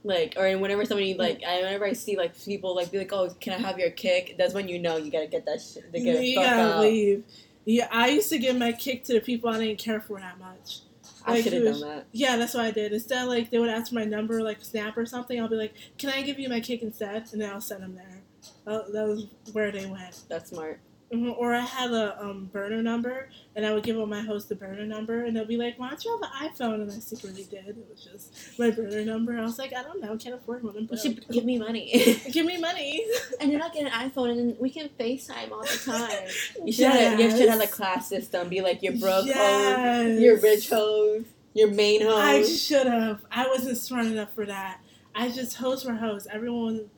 Like 0.04 0.36
or 0.38 0.56
whenever 0.60 0.86
somebody 0.86 1.16
mm. 1.16 1.20
like, 1.20 1.44
I 1.44 1.62
whenever 1.64 1.86
I 1.86 1.94
see 1.94 2.16
like 2.16 2.40
people 2.40 2.76
like 2.76 2.92
be 2.92 3.00
like, 3.00 3.12
"Oh, 3.12 3.30
can 3.42 3.54
I 3.54 3.58
have 3.58 3.80
your 3.80 3.90
Kik?" 3.90 4.36
That's 4.38 4.54
when 4.54 4.68
you 4.68 4.78
know 4.78 4.98
you 4.98 5.12
gotta 5.12 5.26
get 5.26 5.48
that 5.48 5.62
shit. 5.62 5.92
To 5.92 6.00
get 6.00 6.24
you 6.24 6.36
gotta 6.36 6.80
leave. 6.82 7.24
Yeah, 7.66 7.88
I 7.92 8.10
used 8.10 8.30
to 8.30 8.38
give 8.38 8.56
my 8.58 8.72
Kik 8.72 9.04
to 9.06 9.14
the 9.14 9.20
people 9.22 9.50
I 9.50 9.58
didn't 9.58 9.80
care 9.80 10.00
for 10.00 10.20
that 10.20 10.40
much. 10.40 10.82
I 11.26 11.34
Like, 11.34 11.44
should 11.44 11.54
have 11.54 11.64
done 11.64 11.82
that. 11.82 12.06
Yeah, 12.12 12.38
that's 12.38 12.54
what 12.54 12.66
I 12.66 12.72
did. 12.72 12.94
Instead, 12.94 13.26
like 13.28 13.50
they 13.50 13.58
would 13.58 13.70
ask 13.70 13.90
for 13.90 13.96
my 13.96 14.06
number, 14.06 14.42
like 14.44 14.64
Snap 14.64 14.96
or 14.96 15.06
something. 15.06 15.40
I'll 15.40 15.48
be 15.48 15.56
like, 15.56 15.74
"Can 15.98 16.12
I 16.12 16.22
give 16.22 16.40
you 16.40 16.48
my 16.50 16.60
Kik 16.60 16.84
instead?" 16.84 17.28
And 17.32 17.42
then 17.42 17.50
I'll 17.50 17.62
send 17.62 17.82
them 17.82 17.96
there. 17.96 18.22
That 18.66 19.08
was 19.08 19.28
where 19.52 19.72
they 19.72 19.88
went. 19.88 20.22
That's 20.30 20.52
smart. 20.52 20.80
Mhm, 21.16 21.36
Or 21.38 21.54
I 21.54 21.62
had 21.62 21.92
a 21.92 22.22
um, 22.24 22.50
burner 22.52 22.82
number, 22.84 23.30
and 23.56 23.66
I 23.66 23.74
would 23.74 23.84
give 23.84 23.96
my 24.08 24.22
host 24.22 24.50
the 24.50 24.56
burner 24.56 24.86
number, 24.86 25.24
and 25.26 25.36
they'll 25.36 25.46
be 25.46 25.58
like, 25.58 25.80
"Why 25.80 25.90
don't 25.90 26.04
you 26.04 26.12
have 26.22 26.30
an 26.32 26.50
iPhone?" 26.50 26.82
And 26.82 26.92
I 26.92 26.96
secretly 26.96 27.44
did. 27.50 27.68
It 27.70 27.88
was 27.90 28.04
just 28.04 28.60
my 28.60 28.72
burner 28.72 29.04
number. 29.06 29.38
I 29.38 29.42
was 29.42 29.58
like, 29.58 29.74
"I 29.74 29.84
don't 29.84 30.02
know, 30.02 30.18
can't 30.18 30.36
afford 30.36 30.64
one." 30.64 30.76
I'm 30.76 30.82
You 30.84 30.88
broke." 30.88 31.00
should 31.00 31.28
give 31.30 31.46
me 31.46 31.58
money. 31.58 32.20
give 32.32 32.46
me 32.46 32.60
money. 32.60 33.06
and 33.40 33.52
then 33.52 33.62
I 33.62 33.70
get 33.70 33.86
an 33.92 34.10
iPhone, 34.10 34.32
and 34.32 34.60
we 34.60 34.70
can 34.70 34.90
FaceTime 35.00 35.52
all 35.52 35.62
the 35.62 35.82
time. 35.86 36.28
You 36.66 36.72
should 36.74 36.86
have. 36.92 37.20
You 37.20 37.30
should 37.32 37.50
have 37.50 37.62
a 37.62 37.68
class 37.68 38.08
system. 38.10 38.50
Be 38.50 38.62
like 38.62 38.84
your 38.84 38.94
broke 38.98 39.26
hoes, 39.26 39.28
Yes. 39.28 40.20
your 40.20 40.40
rich 40.40 40.70
hoes, 40.70 41.26
your 41.54 41.70
main 41.72 42.02
hoes. 42.02 42.14
I 42.20 42.44
should 42.44 42.88
have. 42.88 43.22
I 43.32 43.48
wasn't 43.48 43.78
smart 43.78 44.06
enough 44.08 44.34
for 44.34 44.46
that. 44.46 44.82
I 45.18 45.30
just 45.30 45.56
host 45.58 45.86
for 45.86 45.94
hoes. 45.94 46.28
Everyone, 46.30 46.90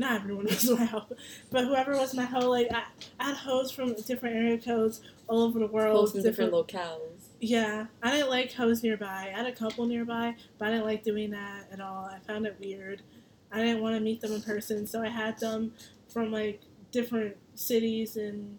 not 0.00 0.22
everyone 0.22 0.44
was 0.46 0.68
my 0.70 0.84
hoe, 0.84 1.04
but 1.50 1.64
whoever 1.66 1.92
was 1.92 2.14
my 2.14 2.24
hoe, 2.24 2.48
like 2.48 2.68
I, 2.72 2.84
I 3.20 3.24
had 3.28 3.36
hoes 3.36 3.70
from 3.70 3.94
different 3.94 4.34
area 4.34 4.58
codes 4.58 5.02
all 5.28 5.42
over 5.42 5.58
the 5.58 5.66
world. 5.66 5.96
Hoes 5.96 6.12
from 6.12 6.22
different 6.22 6.52
locales. 6.52 7.28
Yeah, 7.38 7.86
I 8.02 8.10
didn't 8.10 8.30
like 8.30 8.52
hoes 8.52 8.82
nearby. 8.82 9.30
I 9.32 9.36
had 9.36 9.46
a 9.46 9.52
couple 9.52 9.86
nearby, 9.86 10.34
but 10.58 10.68
I 10.68 10.70
didn't 10.72 10.86
like 10.86 11.04
doing 11.04 11.30
that 11.30 11.66
at 11.70 11.80
all. 11.80 12.06
I 12.06 12.18
found 12.26 12.46
it 12.46 12.56
weird. 12.58 13.02
I 13.52 13.58
didn't 13.58 13.82
want 13.82 13.94
to 13.94 14.00
meet 14.00 14.20
them 14.22 14.32
in 14.32 14.42
person, 14.42 14.86
so 14.86 15.02
I 15.02 15.08
had 15.08 15.38
them 15.38 15.74
from 16.08 16.32
like 16.32 16.62
different 16.90 17.36
cities 17.54 18.16
and. 18.16 18.58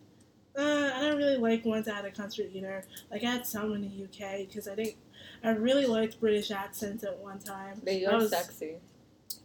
Uh, 0.53 0.91
I 0.93 1.03
don't 1.03 1.15
really 1.17 1.37
like 1.37 1.63
ones 1.63 1.87
out 1.87 2.05
of 2.05 2.13
country 2.13 2.51
either. 2.53 2.83
Like 3.09 3.23
I 3.23 3.31
had 3.31 3.47
some 3.47 3.73
in 3.73 3.81
the 3.81 4.03
UK 4.03 4.39
because 4.47 4.67
I 4.67 4.75
think 4.75 4.97
I 5.41 5.51
really 5.51 5.85
liked 5.85 6.19
British 6.19 6.51
accents 6.51 7.05
at 7.05 7.17
one 7.19 7.39
time. 7.39 7.79
They 7.83 8.05
are 8.05 8.17
was- 8.17 8.31
sexy. 8.31 8.75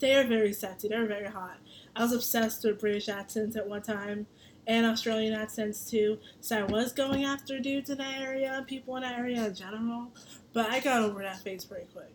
They 0.00 0.14
are 0.16 0.26
very 0.26 0.52
sexy. 0.52 0.88
They're 0.88 1.06
very 1.06 1.28
hot. 1.28 1.58
I 1.96 2.02
was 2.02 2.12
obsessed 2.12 2.62
with 2.64 2.78
British 2.78 3.08
accents 3.08 3.56
at 3.56 3.66
one 3.66 3.82
time 3.82 4.26
and 4.66 4.84
Australian 4.84 5.32
accents 5.32 5.90
too. 5.90 6.18
So 6.40 6.58
I 6.58 6.62
was 6.64 6.92
going 6.92 7.24
after 7.24 7.58
dudes 7.58 7.88
in 7.88 7.98
that 7.98 8.20
area, 8.20 8.64
people 8.68 8.96
in 8.96 9.02
that 9.02 9.18
area 9.18 9.46
in 9.46 9.54
general. 9.54 10.12
But 10.52 10.70
I 10.70 10.80
got 10.80 11.02
over 11.02 11.22
that 11.22 11.40
phase 11.40 11.64
pretty 11.64 11.86
quick. 11.92 12.14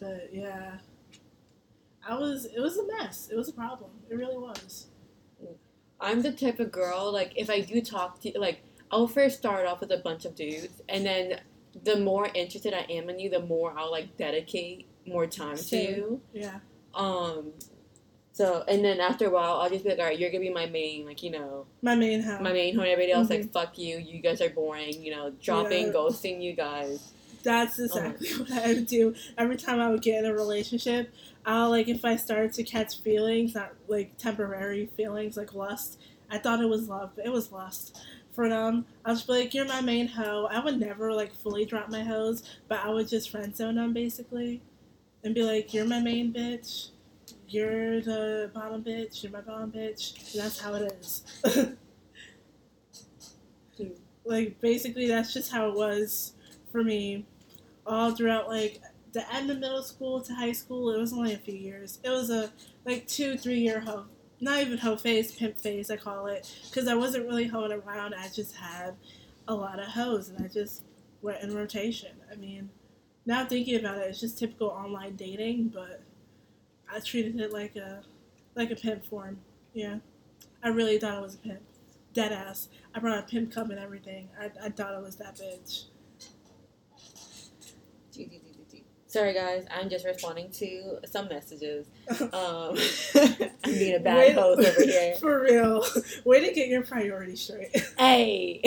But 0.00 0.30
yeah. 0.32 0.76
I 2.06 2.16
was 2.16 2.44
it 2.44 2.60
was 2.60 2.76
a 2.78 2.86
mess. 2.86 3.28
It 3.32 3.36
was 3.36 3.48
a 3.48 3.52
problem. 3.52 3.90
It 4.08 4.14
really 4.14 4.36
was. 4.36 4.88
I'm 6.00 6.22
the 6.22 6.32
type 6.32 6.60
of 6.60 6.70
girl 6.70 7.10
like 7.12 7.32
if 7.34 7.48
I 7.48 7.60
do 7.60 7.80
talk 7.80 8.20
to 8.20 8.32
like 8.38 8.62
I'll 8.90 9.08
first 9.08 9.38
start 9.38 9.66
off 9.66 9.80
with 9.80 9.90
a 9.90 9.98
bunch 9.98 10.24
of 10.24 10.34
dudes 10.34 10.82
and 10.88 11.06
then 11.06 11.40
the 11.82 11.96
more 11.96 12.28
interested 12.34 12.74
I 12.74 12.86
am 12.90 13.08
in 13.10 13.18
you, 13.18 13.30
the 13.30 13.40
more 13.40 13.74
I'll 13.76 13.90
like 13.90 14.16
dedicate 14.16 14.86
more 15.06 15.26
time 15.26 15.56
Same. 15.56 15.86
to 15.86 16.00
you. 16.00 16.20
Yeah. 16.32 16.58
Um 16.94 17.52
so 18.34 18.64
and 18.66 18.84
then 18.84 18.98
after 18.98 19.28
a 19.28 19.30
while 19.30 19.60
I'll 19.60 19.70
just 19.70 19.84
be 19.84 19.90
like, 19.90 20.00
Alright, 20.00 20.18
you're 20.18 20.30
gonna 20.30 20.40
be 20.40 20.50
my 20.50 20.66
main, 20.66 21.06
like, 21.06 21.22
you 21.22 21.30
know, 21.30 21.66
My 21.82 21.94
main 21.94 22.20
house. 22.20 22.42
my 22.42 22.52
main 22.52 22.74
home, 22.74 22.84
everybody 22.84 23.12
else 23.12 23.30
like 23.30 23.40
mm-hmm. 23.40 23.50
fuck 23.50 23.78
you, 23.78 23.98
you 23.98 24.20
guys 24.20 24.40
are 24.40 24.50
boring, 24.50 25.02
you 25.02 25.12
know, 25.12 25.30
dropping, 25.40 25.86
Yeah. 25.86 25.92
ghosting 25.92 26.42
you 26.42 26.52
guys. 26.52 27.12
That's 27.44 27.78
oh. 27.78 27.84
exactly 27.84 28.28
what 28.38 28.50
I 28.50 28.74
would 28.74 28.86
do. 28.86 29.14
Every 29.38 29.56
time 29.56 29.78
I 29.80 29.88
would 29.88 30.02
get 30.02 30.24
in 30.24 30.30
a 30.30 30.34
relationship, 30.34 31.14
I'll 31.46 31.70
like 31.70 31.86
if 31.86 32.04
I 32.04 32.16
started 32.16 32.52
to 32.54 32.64
catch 32.64 33.00
feelings, 33.00 33.54
not 33.54 33.72
like 33.86 34.16
temporary 34.18 34.90
feelings 34.96 35.36
like 35.36 35.54
lust. 35.54 36.00
I 36.28 36.38
thought 36.38 36.60
it 36.60 36.68
was 36.68 36.88
love, 36.88 37.12
but 37.14 37.26
it 37.26 37.32
was 37.32 37.52
lust 37.52 38.00
for 38.32 38.48
them. 38.48 38.86
I 39.04 39.10
was 39.10 39.28
like, 39.28 39.54
"You're 39.54 39.66
my 39.66 39.80
main 39.80 40.08
hoe." 40.08 40.48
I 40.50 40.58
would 40.58 40.80
never 40.80 41.12
like 41.12 41.34
fully 41.34 41.66
drop 41.66 41.90
my 41.90 42.02
hoes, 42.02 42.42
but 42.66 42.80
I 42.80 42.90
would 42.90 43.08
just 43.08 43.30
friend 43.30 43.54
zone 43.54 43.76
them 43.76 43.92
basically, 43.92 44.62
and 45.22 45.34
be 45.34 45.44
like, 45.44 45.72
"You're 45.72 45.86
my 45.86 46.00
main 46.00 46.32
bitch. 46.32 46.88
You're 47.54 48.00
the 48.00 48.50
bottom 48.52 48.82
bitch, 48.82 49.22
you're 49.22 49.32
my 49.32 49.40
bottom 49.40 49.70
bitch, 49.70 50.34
and 50.34 50.42
that's 50.42 50.60
how 50.60 50.74
it 50.74 50.92
is. 51.00 51.22
like 54.24 54.60
basically 54.60 55.06
that's 55.06 55.32
just 55.32 55.52
how 55.52 55.68
it 55.68 55.74
was 55.74 56.32
for 56.72 56.82
me 56.82 57.24
all 57.86 58.10
throughout 58.12 58.48
like 58.48 58.80
the 59.12 59.34
end 59.34 59.50
of 59.50 59.58
middle 59.58 59.82
school 59.82 60.20
to 60.20 60.34
high 60.34 60.52
school 60.52 60.90
it 60.90 60.98
was 60.98 61.12
only 61.12 61.34
a 61.34 61.38
few 61.38 61.54
years. 61.54 62.00
It 62.02 62.10
was 62.10 62.30
a 62.30 62.50
like 62.84 63.06
two 63.06 63.36
three 63.36 63.58
year 63.58 63.80
hoe 63.80 64.06
not 64.40 64.60
even 64.60 64.78
hoe 64.78 64.96
phase 64.96 65.32
pimp 65.32 65.56
phase 65.58 65.90
i 65.90 65.96
call 65.96 66.26
it 66.26 66.52
because 66.68 66.88
i 66.88 66.94
wasn't 66.94 67.26
really 67.26 67.46
hoeing 67.46 67.72
around. 67.72 68.14
I 68.14 68.28
just 68.28 68.56
had 68.56 68.96
a 69.46 69.54
lot 69.54 69.78
of 69.78 69.86
hoes 69.86 70.30
and 70.30 70.44
i 70.44 70.48
just 70.48 70.82
went 71.22 71.42
in 71.42 71.54
rotation. 71.54 72.10
I 72.32 72.36
mean 72.36 72.70
now 73.26 73.44
thinking 73.44 73.78
about 73.78 73.98
it 73.98 74.08
it's 74.08 74.20
just 74.20 74.38
typical 74.38 74.68
online 74.68 75.16
dating 75.16 75.68
but 75.68 76.02
i 76.92 77.00
treated 77.00 77.38
it 77.40 77.52
like 77.52 77.76
a 77.76 78.02
like 78.54 78.70
a 78.70 78.76
pimp 78.76 79.04
form 79.04 79.38
yeah 79.72 79.96
i 80.62 80.68
really 80.68 80.98
thought 80.98 81.14
I 81.14 81.20
was 81.20 81.34
a 81.34 81.38
pimp 81.38 81.60
dead 82.12 82.32
ass 82.32 82.68
I 82.94 83.00
brought 83.00 83.18
a 83.18 83.22
pimp 83.22 83.52
cup 83.52 83.70
and 83.70 83.78
everything. 83.78 84.28
I, 84.40 84.50
I 84.66 84.68
thought 84.70 84.94
I 84.94 85.00
was 85.00 85.16
that 85.16 85.36
bitch. 85.36 85.86
Sorry, 89.08 89.34
guys. 89.34 89.66
I'm 89.70 89.88
just 89.88 90.04
responding 90.04 90.50
to 90.52 90.98
some 91.06 91.28
messages. 91.28 91.86
Um, 92.20 92.76
I'm 93.64 93.72
being 93.72 93.96
a 93.96 94.00
bad 94.00 94.18
Wait, 94.18 94.34
host 94.34 94.68
over 94.68 94.82
here. 94.82 95.14
For 95.20 95.42
real. 95.42 95.84
Way 96.24 96.46
to 96.46 96.54
get 96.54 96.68
your 96.68 96.82
priorities 96.82 97.40
straight. 97.40 97.74
Hey. 97.98 98.60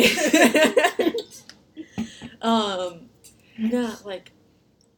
um, 2.42 3.10
nah, 3.58 3.96
like 4.04 4.32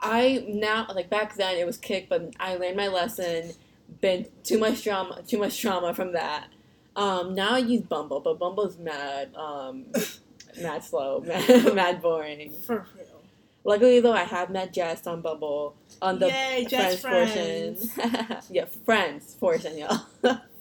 I 0.01 0.45
now 0.47 0.87
like 0.93 1.09
back 1.09 1.35
then 1.35 1.57
it 1.57 1.65
was 1.65 1.77
Kik, 1.77 2.09
but 2.09 2.33
I 2.39 2.55
learned 2.55 2.77
my 2.77 2.87
lesson. 2.87 3.51
Been 4.01 4.27
too 4.43 4.59
much 4.59 4.83
drama, 4.83 5.21
too 5.27 5.39
much 5.39 5.59
trauma 5.59 5.93
from 5.93 6.13
that. 6.13 6.47
Um, 6.95 7.33
now 7.33 7.55
I 7.55 7.57
use 7.59 7.81
Bumble, 7.81 8.19
but 8.19 8.37
Bumble's 8.39 8.77
mad, 8.77 9.33
um, 9.35 9.85
mad 10.61 10.83
slow, 10.83 11.21
mad, 11.25 11.73
mad 11.73 12.01
boring. 12.01 12.51
For 12.65 12.85
real. 12.95 13.23
Luckily 13.63 13.99
though, 13.99 14.13
I 14.13 14.23
have 14.23 14.49
met 14.49 14.73
Jess 14.73 15.05
on 15.05 15.21
Bumble 15.21 15.75
on 16.01 16.19
the 16.19 16.27
Yay, 16.27 16.65
friends, 16.69 17.01
friends. 17.01 17.93
portion. 17.93 18.37
yeah, 18.49 18.65
friends 18.85 19.35
portion, 19.35 19.77
y'all. 19.77 20.05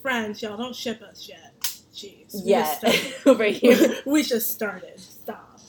friends, 0.01 0.41
y'all 0.41 0.57
don't 0.57 0.75
ship 0.75 1.01
us 1.01 1.29
yet. 1.29 1.53
Jeez. 1.93 2.41
Yeah, 2.43 2.77
over 3.25 3.45
here. 3.45 3.95
we 4.05 4.23
just 4.23 4.51
started. 4.51 4.99
Stop. 4.99 5.59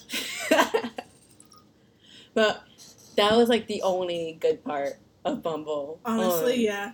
but 2.34 2.62
that 3.20 3.36
was 3.36 3.48
like 3.48 3.66
the 3.66 3.82
only 3.82 4.38
good 4.40 4.64
part 4.64 4.94
of 5.24 5.42
Bumble. 5.42 6.00
Honestly, 6.04 6.68
um, 6.68 6.74
yeah. 6.74 6.92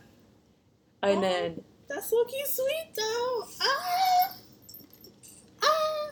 And 1.03 1.19
oh. 1.19 1.21
then 1.21 1.65
that's 1.89 2.13
looking 2.13 2.45
sweet 2.47 2.91
though. 2.97 3.45
Ah. 3.61 4.37
Ah. 5.63 6.11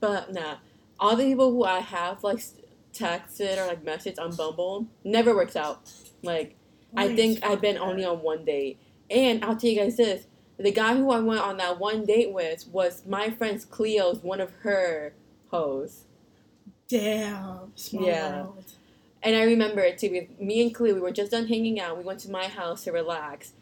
But 0.00 0.32
nah, 0.32 0.56
all 0.98 1.16
the 1.16 1.24
people 1.24 1.52
who 1.52 1.64
I 1.64 1.80
have 1.80 2.24
like 2.24 2.42
texted 2.92 3.58
or 3.58 3.66
like 3.66 3.84
messaged 3.84 4.18
on 4.18 4.34
Bumble 4.34 4.86
never 5.04 5.34
works 5.34 5.56
out. 5.56 5.92
Like 6.22 6.56
I 6.96 7.14
think 7.14 7.44
I've 7.44 7.60
been 7.60 7.76
only 7.76 8.04
on 8.04 8.22
one 8.22 8.44
date, 8.44 8.78
and 9.10 9.44
I'll 9.44 9.56
tell 9.56 9.70
you 9.70 9.80
guys 9.80 9.96
this: 9.96 10.26
the 10.56 10.72
guy 10.72 10.96
who 10.96 11.10
I 11.10 11.20
went 11.20 11.40
on 11.40 11.56
that 11.58 11.78
one 11.78 12.04
date 12.04 12.32
with 12.32 12.66
was 12.68 13.04
my 13.06 13.30
friend's 13.30 13.64
Cleo's 13.64 14.18
one 14.22 14.40
of 14.40 14.50
her 14.62 15.14
hoes. 15.50 16.04
Damn, 16.88 17.72
small 17.76 18.06
yeah. 18.06 18.42
world. 18.42 18.64
And 19.22 19.34
I 19.34 19.44
remember 19.44 19.80
it 19.80 19.98
too. 19.98 20.10
With 20.10 20.40
me 20.40 20.62
and 20.62 20.74
Cleo, 20.74 20.94
we 20.94 21.00
were 21.00 21.10
just 21.10 21.30
done 21.30 21.46
hanging 21.46 21.80
out. 21.80 21.96
We 21.96 22.04
went 22.04 22.20
to 22.20 22.30
my 22.30 22.46
house 22.46 22.84
to 22.84 22.92
relax, 22.92 23.52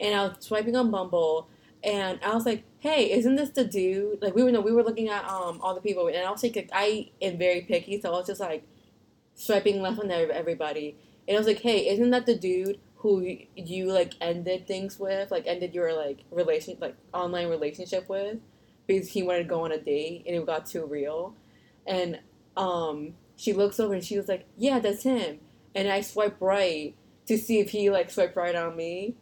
and 0.00 0.14
I 0.14 0.26
was 0.26 0.36
swiping 0.40 0.74
on 0.74 0.90
Bumble, 0.90 1.48
and 1.84 2.18
I 2.24 2.34
was 2.34 2.44
like, 2.44 2.64
"Hey, 2.80 3.12
isn't 3.12 3.36
this 3.36 3.50
the 3.50 3.64
dude?" 3.64 4.20
Like 4.20 4.34
we 4.34 4.42
were 4.42 4.50
no, 4.50 4.60
we 4.60 4.72
were 4.72 4.82
looking 4.82 5.08
at 5.08 5.24
um 5.24 5.60
all 5.62 5.74
the 5.74 5.80
people, 5.80 6.08
and 6.08 6.16
I 6.16 6.30
was 6.30 6.42
like, 6.42 6.68
I 6.72 7.10
am 7.20 7.38
very 7.38 7.60
picky, 7.62 8.00
so 8.00 8.12
I 8.12 8.18
was 8.18 8.26
just 8.26 8.40
like 8.40 8.64
swiping 9.34 9.80
left 9.80 10.00
on 10.00 10.10
everybody, 10.10 10.96
and 11.28 11.36
I 11.36 11.38
was 11.38 11.46
like, 11.46 11.60
"Hey, 11.60 11.88
isn't 11.88 12.10
that 12.10 12.26
the 12.26 12.34
dude 12.34 12.80
who 12.96 13.36
you 13.56 13.86
like 13.86 14.14
ended 14.20 14.66
things 14.66 14.98
with, 14.98 15.30
like 15.30 15.46
ended 15.46 15.74
your 15.74 15.94
like 15.94 16.24
relation, 16.32 16.76
like 16.80 16.96
online 17.14 17.48
relationship 17.48 18.08
with, 18.08 18.38
because 18.88 19.08
he 19.10 19.22
wanted 19.22 19.44
to 19.44 19.48
go 19.48 19.64
on 19.64 19.72
a 19.72 19.78
date 19.78 20.24
and 20.26 20.36
it 20.36 20.44
got 20.46 20.66
too 20.66 20.84
real," 20.84 21.34
and 21.86 22.18
um 22.56 23.14
she 23.36 23.52
looks 23.52 23.80
over 23.80 23.94
and 23.94 24.04
she 24.04 24.16
was 24.16 24.28
like, 24.28 24.46
"Yeah, 24.56 24.78
that's 24.78 25.02
him," 25.02 25.40
and 25.74 25.88
I 25.88 26.00
swipe 26.00 26.36
right 26.40 26.94
to 27.26 27.38
see 27.38 27.60
if 27.60 27.70
he 27.70 27.90
like 27.90 28.10
swiped 28.10 28.36
right 28.36 28.54
on 28.54 28.76
me 28.76 29.14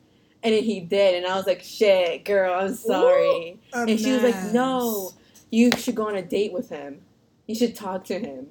and 0.42 0.54
then 0.54 0.62
he 0.62 0.80
did, 0.80 1.16
and 1.16 1.26
I 1.26 1.36
was 1.36 1.46
like, 1.46 1.62
"Shit, 1.62 2.24
girl, 2.24 2.54
I'm 2.54 2.74
sorry." 2.74 3.58
Ooh, 3.74 3.78
and 3.78 4.00
she 4.00 4.12
was 4.12 4.22
like, 4.22 4.52
"No, 4.52 5.12
you 5.50 5.70
should 5.76 5.94
go 5.94 6.08
on 6.08 6.16
a 6.16 6.22
date 6.22 6.52
with 6.52 6.70
him. 6.70 7.02
You 7.46 7.54
should 7.54 7.76
talk 7.76 8.04
to 8.04 8.18
him." 8.18 8.48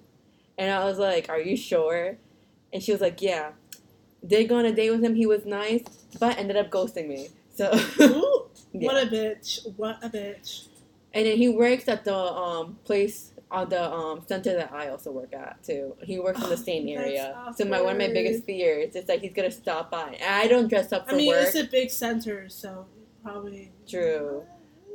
And 0.57 0.71
I 0.71 0.85
was 0.85 0.99
like, 0.99 1.29
"Are 1.29 1.39
you 1.39 1.57
sure?" 1.57 2.17
And 2.71 2.83
she 2.83 2.91
was 2.91 3.01
like, 3.01 3.21
"Yeah." 3.21 3.51
Did 4.25 4.49
go 4.49 4.57
on 4.57 4.65
a 4.65 4.73
date 4.73 4.91
with 4.91 5.01
him. 5.01 5.15
He 5.15 5.25
was 5.25 5.45
nice, 5.45 5.83
but 6.19 6.37
ended 6.37 6.57
up 6.57 6.69
ghosting 6.69 7.07
me. 7.07 7.29
So, 7.55 7.71
Ooh, 8.01 8.47
yeah. 8.73 8.85
what 8.87 9.01
a 9.01 9.07
bitch! 9.07 9.65
What 9.77 10.03
a 10.03 10.09
bitch! 10.09 10.67
And 11.13 11.25
then 11.25 11.37
he 11.37 11.49
works 11.49 11.87
at 11.87 12.03
the 12.03 12.15
um 12.15 12.77
place 12.83 13.31
on 13.51 13.67
the 13.69 13.91
um 13.91 14.21
center 14.27 14.55
that 14.55 14.71
I 14.71 14.89
also 14.89 15.11
work 15.11 15.33
at 15.33 15.63
too. 15.63 15.95
He 16.03 16.19
works 16.19 16.41
in 16.43 16.49
the 16.49 16.57
same 16.69 16.87
area. 16.87 17.51
So 17.55 17.65
my 17.65 17.81
one 17.81 17.93
of 17.93 17.97
my 17.99 18.13
biggest 18.13 18.45
fears 18.45 18.95
is 18.95 19.05
that 19.05 19.21
he's 19.21 19.33
gonna 19.33 19.51
stop 19.51 19.91
by. 19.91 20.17
And 20.19 20.35
I 20.35 20.47
don't 20.47 20.67
dress 20.67 20.91
up 20.91 21.07
for 21.07 21.13
work. 21.13 21.15
I 21.15 21.17
mean, 21.17 21.27
work. 21.29 21.47
it's 21.47 21.55
a 21.55 21.63
big 21.63 21.89
center, 21.89 22.49
so 22.49 22.85
probably 23.23 23.71
true. 23.87 24.43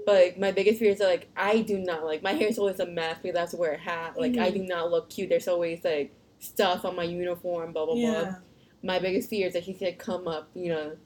But 0.06 0.14
like, 0.14 0.38
my 0.38 0.52
biggest 0.52 0.78
fear 0.78 0.90
is 0.90 0.99
that 0.99 1.08
like 1.08 1.28
I 1.37 1.62
do 1.62 1.78
not 1.78 2.04
like 2.04 2.23
my 2.23 2.32
hair 2.32 2.49
is 2.49 2.58
always 2.58 2.80
a 2.80 2.87
mess 2.87 3.18
because 3.23 3.37
I 3.37 3.40
have 3.40 3.50
to 3.50 3.56
wear 3.56 3.73
a 3.73 3.78
hat. 3.78 4.18
Like 4.18 4.32
mm-hmm. 4.32 4.42
I 4.42 4.50
do 4.50 4.62
not 4.62 4.90
look 4.90 5.11
cute. 5.11 5.30
There's 5.30 5.49
always 5.49 5.82
like 5.82 6.14
stuff 6.38 6.84
on 6.84 6.94
my 6.94 7.04
uniform. 7.04 7.73
Blah 7.73 7.87
blah 7.87 7.94
yeah. 7.96 8.23
blah. 8.23 8.34
My 8.82 8.99
biggest 8.99 9.30
fear 9.30 9.46
is 9.46 9.54
that 9.54 9.62
he's 9.62 9.78
gonna 9.78 9.94
come 9.94 10.28
up, 10.28 10.50
you 10.54 10.68
know, 10.68 10.96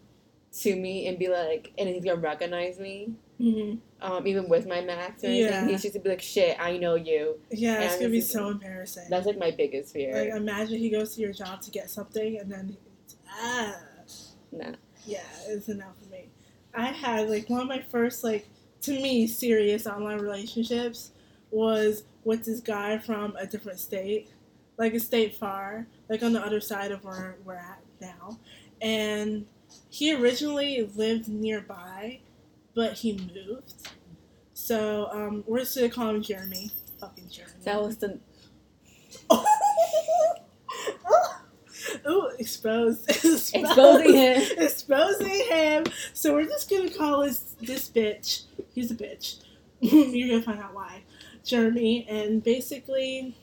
to 0.61 0.77
me 0.77 1.07
and 1.07 1.19
be 1.19 1.29
like, 1.29 1.73
and 1.79 1.89
he's 1.89 2.05
gonna 2.05 2.21
recognize 2.21 2.79
me. 2.79 3.15
Mm-hmm. 3.41 3.79
Um, 4.01 4.27
even 4.27 4.49
with 4.49 4.67
my 4.67 4.81
max 4.81 5.23
or 5.23 5.29
anything, 5.29 5.53
yeah. 5.53 5.67
he's 5.67 5.83
just 5.83 5.95
gonna 5.95 6.03
be 6.03 6.11
like, 6.11 6.23
"Shit, 6.23 6.57
I 6.61 6.77
know 6.77 6.97
you." 6.97 7.39
Yeah, 7.51 7.83
it's 7.83 7.97
gonna 7.97 8.09
be 8.09 8.21
so 8.21 8.49
embarrassing. 8.49 9.07
That's 9.09 9.27
like 9.27 9.39
my 9.39 9.53
biggest 9.53 9.93
fear. 9.93 10.13
Like, 10.13 10.41
imagine 10.41 10.79
he 10.79 10.91
goes 10.91 11.15
to 11.15 11.21
your 11.21 11.33
job 11.33 11.61
to 11.63 11.71
get 11.71 11.89
something, 11.89 12.39
and 12.39 12.51
then, 12.51 12.77
ah, 13.31 13.77
nah. 14.51 14.73
Yeah, 15.07 15.23
it's 15.47 15.69
enough 15.69 15.97
for 16.03 16.11
me. 16.11 16.29
I 16.75 16.87
had 16.87 17.31
like 17.31 17.49
one 17.49 17.63
of 17.63 17.69
my 17.69 17.81
first 17.81 18.25
like 18.25 18.49
to 18.83 18.93
me 18.93 19.27
serious 19.27 19.87
online 19.87 20.21
relationships 20.21 21.13
was 21.51 22.05
with 22.25 22.45
this 22.45 22.61
guy 22.61 22.99
from 22.99 23.35
a 23.37 23.47
different 23.47 23.79
state, 23.79 24.31
like 24.77 24.95
a 24.95 25.01
state 25.01 25.35
far, 25.35 25.87
like 26.09 26.23
on 26.23 26.33
the 26.33 26.45
other 26.45 26.61
side 26.61 26.93
of 26.93 27.05
where 27.05 27.37
we're 27.45 27.55
at 27.55 27.81
now, 28.01 28.39
and 28.83 29.47
he 29.91 30.15
originally 30.15 30.89
lived 30.95 31.29
nearby 31.29 32.21
but 32.75 32.95
he 32.95 33.13
moved. 33.35 33.75
So 34.55 35.09
um, 35.13 35.45
we're 35.47 35.61
just 35.61 35.77
gonna 35.77 35.89
call 35.89 36.11
him 36.11 36.23
Jeremy. 36.23 36.71
Fucking 37.01 37.29
Jeremy. 37.31 37.55
That 37.65 37.83
was 37.83 37.97
the. 37.99 38.19
Ooh, 42.09 42.31
exposed. 42.39 43.09
exposed. 43.11 43.55
Exposing 43.55 44.13
him. 44.15 44.43
Exposing 44.59 45.45
him. 45.49 45.85
So 46.13 46.35
we're 46.35 46.45
just 46.45 46.69
gonna 46.69 46.91
call 46.91 47.23
this 47.23 47.57
this 47.61 47.89
bitch. 47.91 48.45
He's 48.75 48.91
a 48.91 48.95
bitch. 48.95 49.43
You're 49.81 50.29
gonna 50.29 50.43
find 50.43 50.61
out 50.61 50.75
why. 50.75 51.03
Jeremy, 51.45 52.07
and 52.09 52.43
basically, 52.43 53.37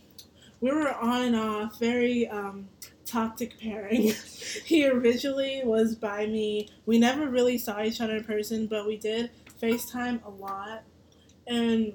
we 0.61 0.71
were 0.71 0.93
on 0.93 1.21
and 1.23 1.35
off, 1.35 1.79
very 1.79 2.27
um, 2.27 2.67
toxic 3.15 3.57
pairing. 3.59 4.11
he 4.65 4.85
originally 4.85 5.61
was 5.63 5.95
by 5.95 6.25
me. 6.25 6.69
We 6.85 6.99
never 6.99 7.29
really 7.29 7.57
saw 7.57 7.81
each 7.81 8.01
other 8.01 8.17
in 8.17 8.25
person, 8.25 8.67
but 8.67 8.85
we 8.85 8.97
did 8.97 9.31
FaceTime 9.61 10.23
a 10.25 10.29
lot 10.29 10.83
and 11.47 11.93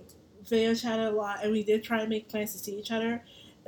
video 0.49 0.75
chatted 0.75 1.09
a 1.09 1.11
lot, 1.11 1.43
and 1.43 1.53
we 1.53 1.63
did 1.63 1.85
try 1.85 2.03
to 2.03 2.09
make 2.09 2.31
plans 2.31 2.53
to 2.53 2.59
see 2.59 2.79
each 2.79 2.91
other. 2.91 3.23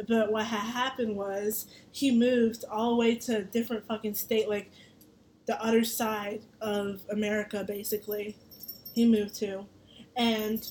But 0.09 0.33
what 0.33 0.47
had 0.47 0.61
happened 0.61 1.15
was 1.15 1.67
he 1.91 2.11
moved 2.11 2.65
all 2.71 2.91
the 2.91 2.97
way 2.97 3.17
to 3.17 3.39
a 3.39 3.43
different 3.43 3.87
fucking 3.87 4.15
state, 4.15 4.49
like 4.49 4.71
the 5.47 5.63
other 5.63 5.85
side 5.85 6.41
of 6.63 7.03
America, 7.11 7.65
basically. 7.69 8.37
He 8.95 9.07
moved 9.07 9.35
to, 9.37 9.67
and 10.17 10.67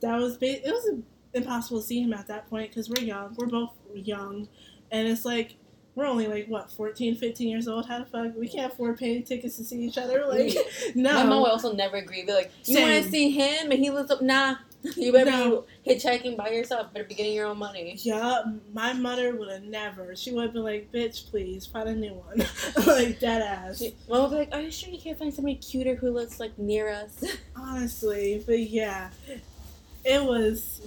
that 0.00 0.16
was 0.18 0.36
ba- 0.36 0.66
it 0.66 0.72
was 0.72 1.00
impossible 1.32 1.80
to 1.80 1.86
see 1.86 2.02
him 2.02 2.12
at 2.12 2.26
that 2.26 2.50
point 2.50 2.70
because 2.70 2.90
we're 2.90 3.04
young. 3.04 3.36
We're 3.36 3.46
both 3.46 3.74
young 3.94 4.48
and 4.90 5.08
it's 5.08 5.24
like 5.24 5.56
we're 6.00 6.06
only 6.06 6.26
like 6.26 6.46
what 6.48 6.72
14 6.72 7.14
15 7.16 7.48
years 7.48 7.68
old 7.68 7.86
how 7.86 7.98
the 7.98 8.06
fuck 8.06 8.34
we 8.34 8.48
can't 8.48 8.72
afford 8.72 8.98
paying 8.98 9.22
tickets 9.22 9.56
to 9.58 9.64
see 9.64 9.82
each 9.82 9.98
other 9.98 10.24
like 10.26 10.54
no 10.94 11.12
my 11.12 11.24
mom 11.24 11.42
would 11.42 11.50
also 11.50 11.74
never 11.74 11.98
agree 11.98 12.24
be 12.24 12.32
like 12.32 12.50
you 12.64 12.80
want 12.80 13.04
to 13.04 13.10
see 13.10 13.30
him 13.30 13.70
and 13.70 13.78
he 13.80 13.90
lives 13.90 14.10
up 14.10 14.22
nah 14.22 14.56
You 14.96 15.12
better 15.12 15.30
No. 15.30 15.66
be 15.84 15.94
hitchhiking 15.94 16.38
by 16.38 16.48
yourself. 16.48 16.90
Better 16.94 17.04
be 17.04 17.14
getting 17.14 17.34
your 17.34 17.48
own 17.48 17.58
money. 17.58 17.96
Yeah, 17.98 18.42
my 18.72 18.94
mother 18.94 19.36
would 19.36 19.50
have 19.50 19.62
never. 19.64 20.16
She 20.16 20.32
would 20.32 20.44
have 20.44 20.52
been 20.54 20.62
like, 20.64 20.90
"Bitch, 20.90 21.28
please 21.28 21.66
find 21.66 21.86
a 21.86 21.94
new 21.94 22.14
one." 22.14 22.42
like 22.86 23.20
dead 23.20 23.42
ass. 23.42 23.80
She- 23.80 23.94
Mom 24.08 24.22
would 24.22 24.30
be 24.30 24.36
like, 24.36 24.54
"Are 24.54 24.62
you 24.62 24.70
sure 24.70 24.88
you 24.88 24.98
can't 24.98 25.18
find 25.18 25.34
somebody 25.34 25.56
cuter 25.56 25.96
who 25.96 26.10
lives 26.12 26.40
like 26.40 26.58
near 26.58 26.88
us?" 26.88 27.22
Honestly, 27.54 28.42
but 28.46 28.58
yeah, 28.58 29.10
it 30.02 30.24
was. 30.24 30.80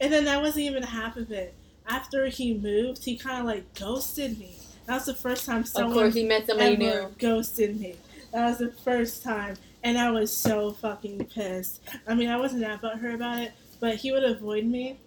And 0.00 0.12
then 0.12 0.24
that 0.24 0.42
wasn't 0.42 0.64
even 0.64 0.82
half 0.82 1.16
of 1.16 1.30
it. 1.30 1.54
After 1.88 2.26
he 2.26 2.54
moved, 2.54 3.04
he 3.04 3.16
kind 3.16 3.40
of 3.40 3.46
like 3.46 3.74
ghosted 3.74 4.38
me. 4.38 4.56
That 4.86 4.94
was 4.94 5.06
the 5.06 5.14
first 5.14 5.46
time 5.46 5.60
of 5.60 5.68
someone 5.68 5.94
course, 5.94 6.14
he 6.14 6.24
met 6.24 6.46
somebody 6.46 6.74
ever 6.74 7.08
new. 7.08 7.14
ghosted 7.18 7.80
me. 7.80 7.96
That 8.32 8.48
was 8.48 8.58
the 8.58 8.70
first 8.70 9.22
time, 9.22 9.56
and 9.82 9.98
I 9.98 10.10
was 10.10 10.32
so 10.32 10.72
fucking 10.72 11.26
pissed. 11.26 11.80
I 12.06 12.14
mean, 12.14 12.28
I 12.28 12.36
wasn't 12.36 12.62
that 12.62 12.82
butthurt 12.82 13.14
about 13.14 13.40
it, 13.40 13.52
but 13.80 13.96
he 13.96 14.12
would 14.12 14.24
avoid 14.24 14.64
me 14.64 14.98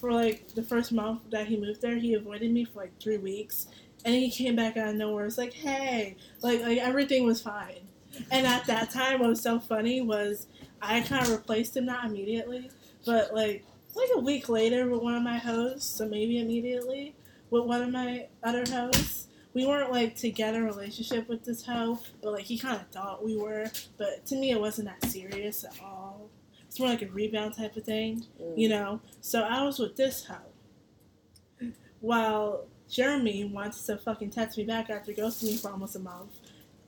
for 0.00 0.12
like 0.12 0.48
the 0.54 0.62
first 0.62 0.92
month 0.92 1.22
that 1.30 1.46
he 1.46 1.56
moved 1.56 1.82
there. 1.82 1.96
He 1.96 2.14
avoided 2.14 2.52
me 2.52 2.64
for 2.64 2.80
like 2.80 2.98
three 3.00 3.18
weeks, 3.18 3.68
and 4.04 4.14
he 4.14 4.30
came 4.30 4.56
back 4.56 4.76
out 4.76 4.88
of 4.90 4.94
nowhere. 4.96 5.26
It's 5.26 5.38
like, 5.38 5.52
hey, 5.52 6.16
like 6.42 6.60
like 6.62 6.78
everything 6.78 7.24
was 7.24 7.40
fine. 7.42 7.78
And 8.30 8.46
at 8.46 8.64
that 8.66 8.90
time, 8.90 9.20
what 9.20 9.28
was 9.28 9.40
so 9.42 9.58
funny 9.58 10.00
was 10.00 10.46
I 10.80 11.00
kind 11.00 11.22
of 11.22 11.30
replaced 11.32 11.76
him 11.76 11.86
not 11.86 12.04
immediately, 12.04 12.70
but 13.04 13.34
like 13.34 13.64
like 13.96 14.08
a 14.14 14.20
week 14.20 14.48
later 14.48 14.88
with 14.88 15.00
one 15.02 15.14
of 15.14 15.22
my 15.22 15.38
hosts, 15.38 15.96
so 15.98 16.08
maybe 16.08 16.38
immediately 16.40 17.14
with 17.50 17.64
one 17.64 17.82
of 17.82 17.90
my 17.90 18.26
other 18.42 18.64
hosts. 18.68 19.28
We 19.54 19.66
weren't 19.66 19.92
like 19.92 20.16
together 20.16 20.58
in 20.58 20.64
a 20.64 20.66
relationship 20.66 21.28
with 21.28 21.44
this 21.44 21.64
hoe, 21.64 22.00
but 22.22 22.32
like 22.32 22.44
he 22.44 22.58
kind 22.58 22.74
of 22.80 22.88
thought 22.88 23.24
we 23.24 23.36
were. 23.36 23.70
But 23.96 24.26
to 24.26 24.36
me, 24.36 24.50
it 24.50 24.60
wasn't 24.60 24.88
that 24.88 25.08
serious 25.10 25.64
at 25.64 25.78
all. 25.80 26.28
It's 26.66 26.80
more 26.80 26.88
like 26.88 27.02
a 27.02 27.06
rebound 27.06 27.54
type 27.56 27.76
of 27.76 27.84
thing, 27.84 28.24
Mm. 28.42 28.58
you 28.58 28.68
know. 28.68 29.00
So 29.20 29.42
I 29.42 29.62
was 29.62 29.78
with 29.78 29.94
this 29.94 30.24
hoe, 30.24 31.70
while 32.00 32.66
Jeremy 32.90 33.44
wants 33.44 33.86
to 33.86 33.96
fucking 33.96 34.30
text 34.30 34.58
me 34.58 34.64
back 34.64 34.90
after 34.90 35.12
ghosting 35.12 35.44
me 35.44 35.56
for 35.56 35.70
almost 35.70 35.94
a 35.96 36.00
month, 36.00 36.32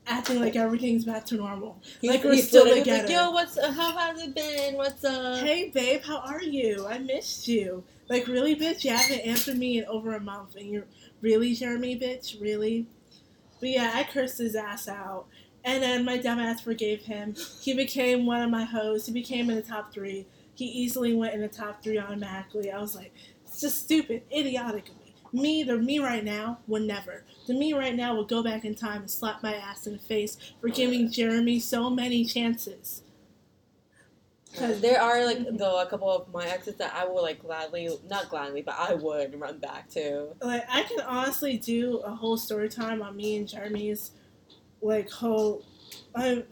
acting 0.07 0.39
like 0.39 0.55
everything's 0.55 1.05
back 1.05 1.25
to 1.27 1.35
normal. 1.35 1.81
Like 2.01 2.23
we're 2.23 2.37
still 2.37 2.65
stood 2.65 2.71
up, 2.71 2.73
he 2.73 2.79
was 2.79 2.87
like, 2.87 3.01
together. 3.05 3.23
Yo, 3.25 3.31
what's 3.31 3.57
uh, 3.57 3.71
how 3.71 3.97
has 3.97 4.21
it 4.21 4.33
been? 4.33 4.75
What's 4.75 5.03
up? 5.03 5.39
Hey 5.39 5.69
babe, 5.69 6.01
how 6.03 6.17
are 6.17 6.41
you? 6.41 6.87
I 6.87 6.97
missed 6.99 7.47
you. 7.47 7.83
Like 8.09 8.27
really, 8.27 8.55
bitch, 8.55 8.83
you 8.83 8.91
haven't 8.91 9.19
answered 9.19 9.57
me 9.57 9.79
in 9.79 9.85
over 9.85 10.15
a 10.15 10.19
month, 10.19 10.55
and 10.55 10.69
you're 10.69 10.85
really 11.21 11.53
Jeremy, 11.53 11.99
bitch, 11.99 12.39
really. 12.41 12.87
But 13.59 13.69
yeah, 13.69 13.91
I 13.93 14.03
cursed 14.03 14.37
his 14.37 14.55
ass 14.55 14.87
out, 14.87 15.25
and 15.63 15.83
then 15.83 16.05
my 16.05 16.17
dumbass 16.17 16.61
forgave 16.61 17.01
him. 17.01 17.35
He 17.61 17.73
became 17.73 18.25
one 18.25 18.41
of 18.41 18.49
my 18.49 18.63
hosts. 18.63 19.07
He 19.07 19.13
became 19.13 19.49
in 19.49 19.55
the 19.55 19.61
top 19.61 19.93
three. 19.93 20.27
He 20.55 20.65
easily 20.65 21.13
went 21.13 21.33
in 21.33 21.41
the 21.41 21.47
top 21.47 21.83
three 21.83 21.99
automatically. 21.99 22.71
I 22.71 22.79
was 22.79 22.95
like, 22.95 23.13
it's 23.45 23.61
just 23.61 23.83
stupid, 23.83 24.23
idiotic 24.31 24.89
of 24.89 24.99
me. 24.99 25.06
Me, 25.37 25.63
the 25.63 25.77
me 25.77 25.99
right 25.99 26.23
now 26.23 26.59
would 26.67 26.81
never. 26.81 27.23
The 27.45 27.53
me 27.53 27.73
right 27.73 27.95
now 27.95 28.15
would 28.15 28.27
go 28.27 28.41
back 28.41 28.65
in 28.65 28.75
time 28.75 29.01
and 29.01 29.11
slap 29.11 29.43
my 29.43 29.53
ass 29.53 29.85
in 29.85 29.93
the 29.93 29.99
face 29.99 30.37
for 30.59 30.69
giving 30.69 31.11
Jeremy 31.11 31.59
so 31.59 31.89
many 31.89 32.25
chances. 32.25 33.03
Because 34.51 34.81
there 34.81 34.99
are 34.99 35.23
like 35.25 35.57
though 35.57 35.79
a 35.81 35.85
couple 35.85 36.09
of 36.09 36.33
my 36.33 36.47
exes 36.47 36.75
that 36.77 36.93
I 36.95 37.05
will 37.05 37.21
like 37.21 37.41
gladly, 37.41 37.89
not 38.09 38.29
gladly, 38.29 38.63
but 38.63 38.75
I 38.79 38.95
would 38.95 39.39
run 39.39 39.59
back 39.59 39.89
to. 39.91 40.29
like 40.41 40.65
I 40.69 40.83
can 40.83 41.01
honestly 41.01 41.57
do 41.57 41.97
a 41.97 42.15
whole 42.15 42.37
story 42.37 42.69
time 42.69 43.03
on 43.03 43.15
me 43.15 43.37
and 43.37 43.47
Jeremy's 43.47 44.11
like 44.81 45.11
whole 45.11 45.63
I 46.15 46.43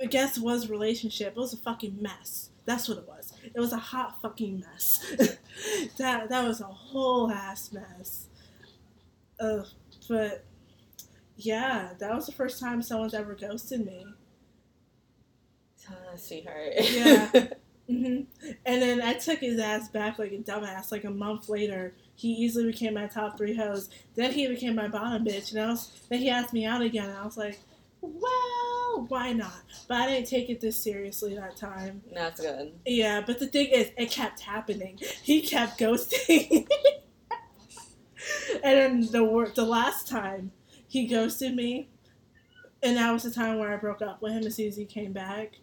I 0.00 0.06
guess 0.06 0.38
it 0.38 0.42
was 0.42 0.70
relationship. 0.70 1.34
It 1.36 1.36
was 1.36 1.52
a 1.52 1.58
fucking 1.58 1.98
mess. 2.00 2.50
That's 2.64 2.88
what 2.88 2.98
it 2.98 3.06
was. 3.06 3.23
It 3.54 3.58
was 3.60 3.72
a 3.72 3.78
hot 3.78 4.20
fucking 4.22 4.60
mess. 4.60 4.98
that 5.98 6.28
that 6.28 6.46
was 6.46 6.60
a 6.60 6.64
whole 6.66 7.30
ass 7.30 7.72
mess. 7.72 8.28
Uh, 9.38 9.62
but 10.08 10.44
yeah, 11.36 11.90
that 11.98 12.14
was 12.14 12.26
the 12.26 12.32
first 12.32 12.60
time 12.60 12.82
someone's 12.82 13.14
ever 13.14 13.34
ghosted 13.34 13.86
me. 13.86 14.06
Ah, 15.88 16.16
sweetheart. 16.16 16.72
Yeah. 16.90 17.30
hmm 17.88 18.20
And 18.64 18.82
then 18.82 19.02
I 19.02 19.14
took 19.14 19.40
his 19.40 19.58
ass 19.60 19.88
back 19.88 20.18
like 20.18 20.32
a 20.32 20.38
dumbass. 20.38 20.90
Like 20.90 21.04
a 21.04 21.10
month 21.10 21.48
later, 21.48 21.94
he 22.14 22.28
easily 22.28 22.66
became 22.70 22.94
my 22.94 23.06
top 23.06 23.36
three 23.36 23.54
host. 23.56 23.92
Then 24.14 24.32
he 24.32 24.46
became 24.48 24.74
my 24.74 24.88
bottom 24.88 25.24
bitch, 25.24 25.52
and 25.52 25.60
I 25.60 25.66
was, 25.70 25.90
then 26.08 26.20
he 26.20 26.30
asked 26.30 26.52
me 26.52 26.64
out 26.64 26.82
again. 26.82 27.08
And 27.10 27.18
I 27.18 27.24
was 27.24 27.36
like, 27.36 27.58
well, 28.00 28.63
why 29.02 29.32
not? 29.32 29.62
But 29.88 30.02
I 30.02 30.06
didn't 30.08 30.28
take 30.28 30.50
it 30.50 30.60
this 30.60 30.82
seriously 30.82 31.34
that 31.34 31.56
time. 31.56 32.02
That's 32.12 32.40
good. 32.40 32.72
Yeah, 32.86 33.22
but 33.26 33.38
the 33.38 33.46
thing 33.46 33.68
is, 33.68 33.90
it 33.96 34.10
kept 34.10 34.40
happening. 34.40 34.98
He 35.22 35.40
kept 35.42 35.78
ghosting. 35.78 36.66
and 38.62 38.62
then 38.62 39.00
the 39.00 39.52
the 39.54 39.64
last 39.64 40.06
time 40.08 40.52
he 40.86 41.06
ghosted 41.06 41.54
me, 41.54 41.88
and 42.82 42.96
that 42.96 43.12
was 43.12 43.22
the 43.22 43.30
time 43.30 43.58
where 43.58 43.72
I 43.72 43.76
broke 43.76 44.02
up 44.02 44.20
with 44.20 44.32
him 44.32 44.44
as 44.46 44.56
soon 44.56 44.68
as 44.68 44.76
he 44.76 44.84
came 44.84 45.12
back. 45.12 45.58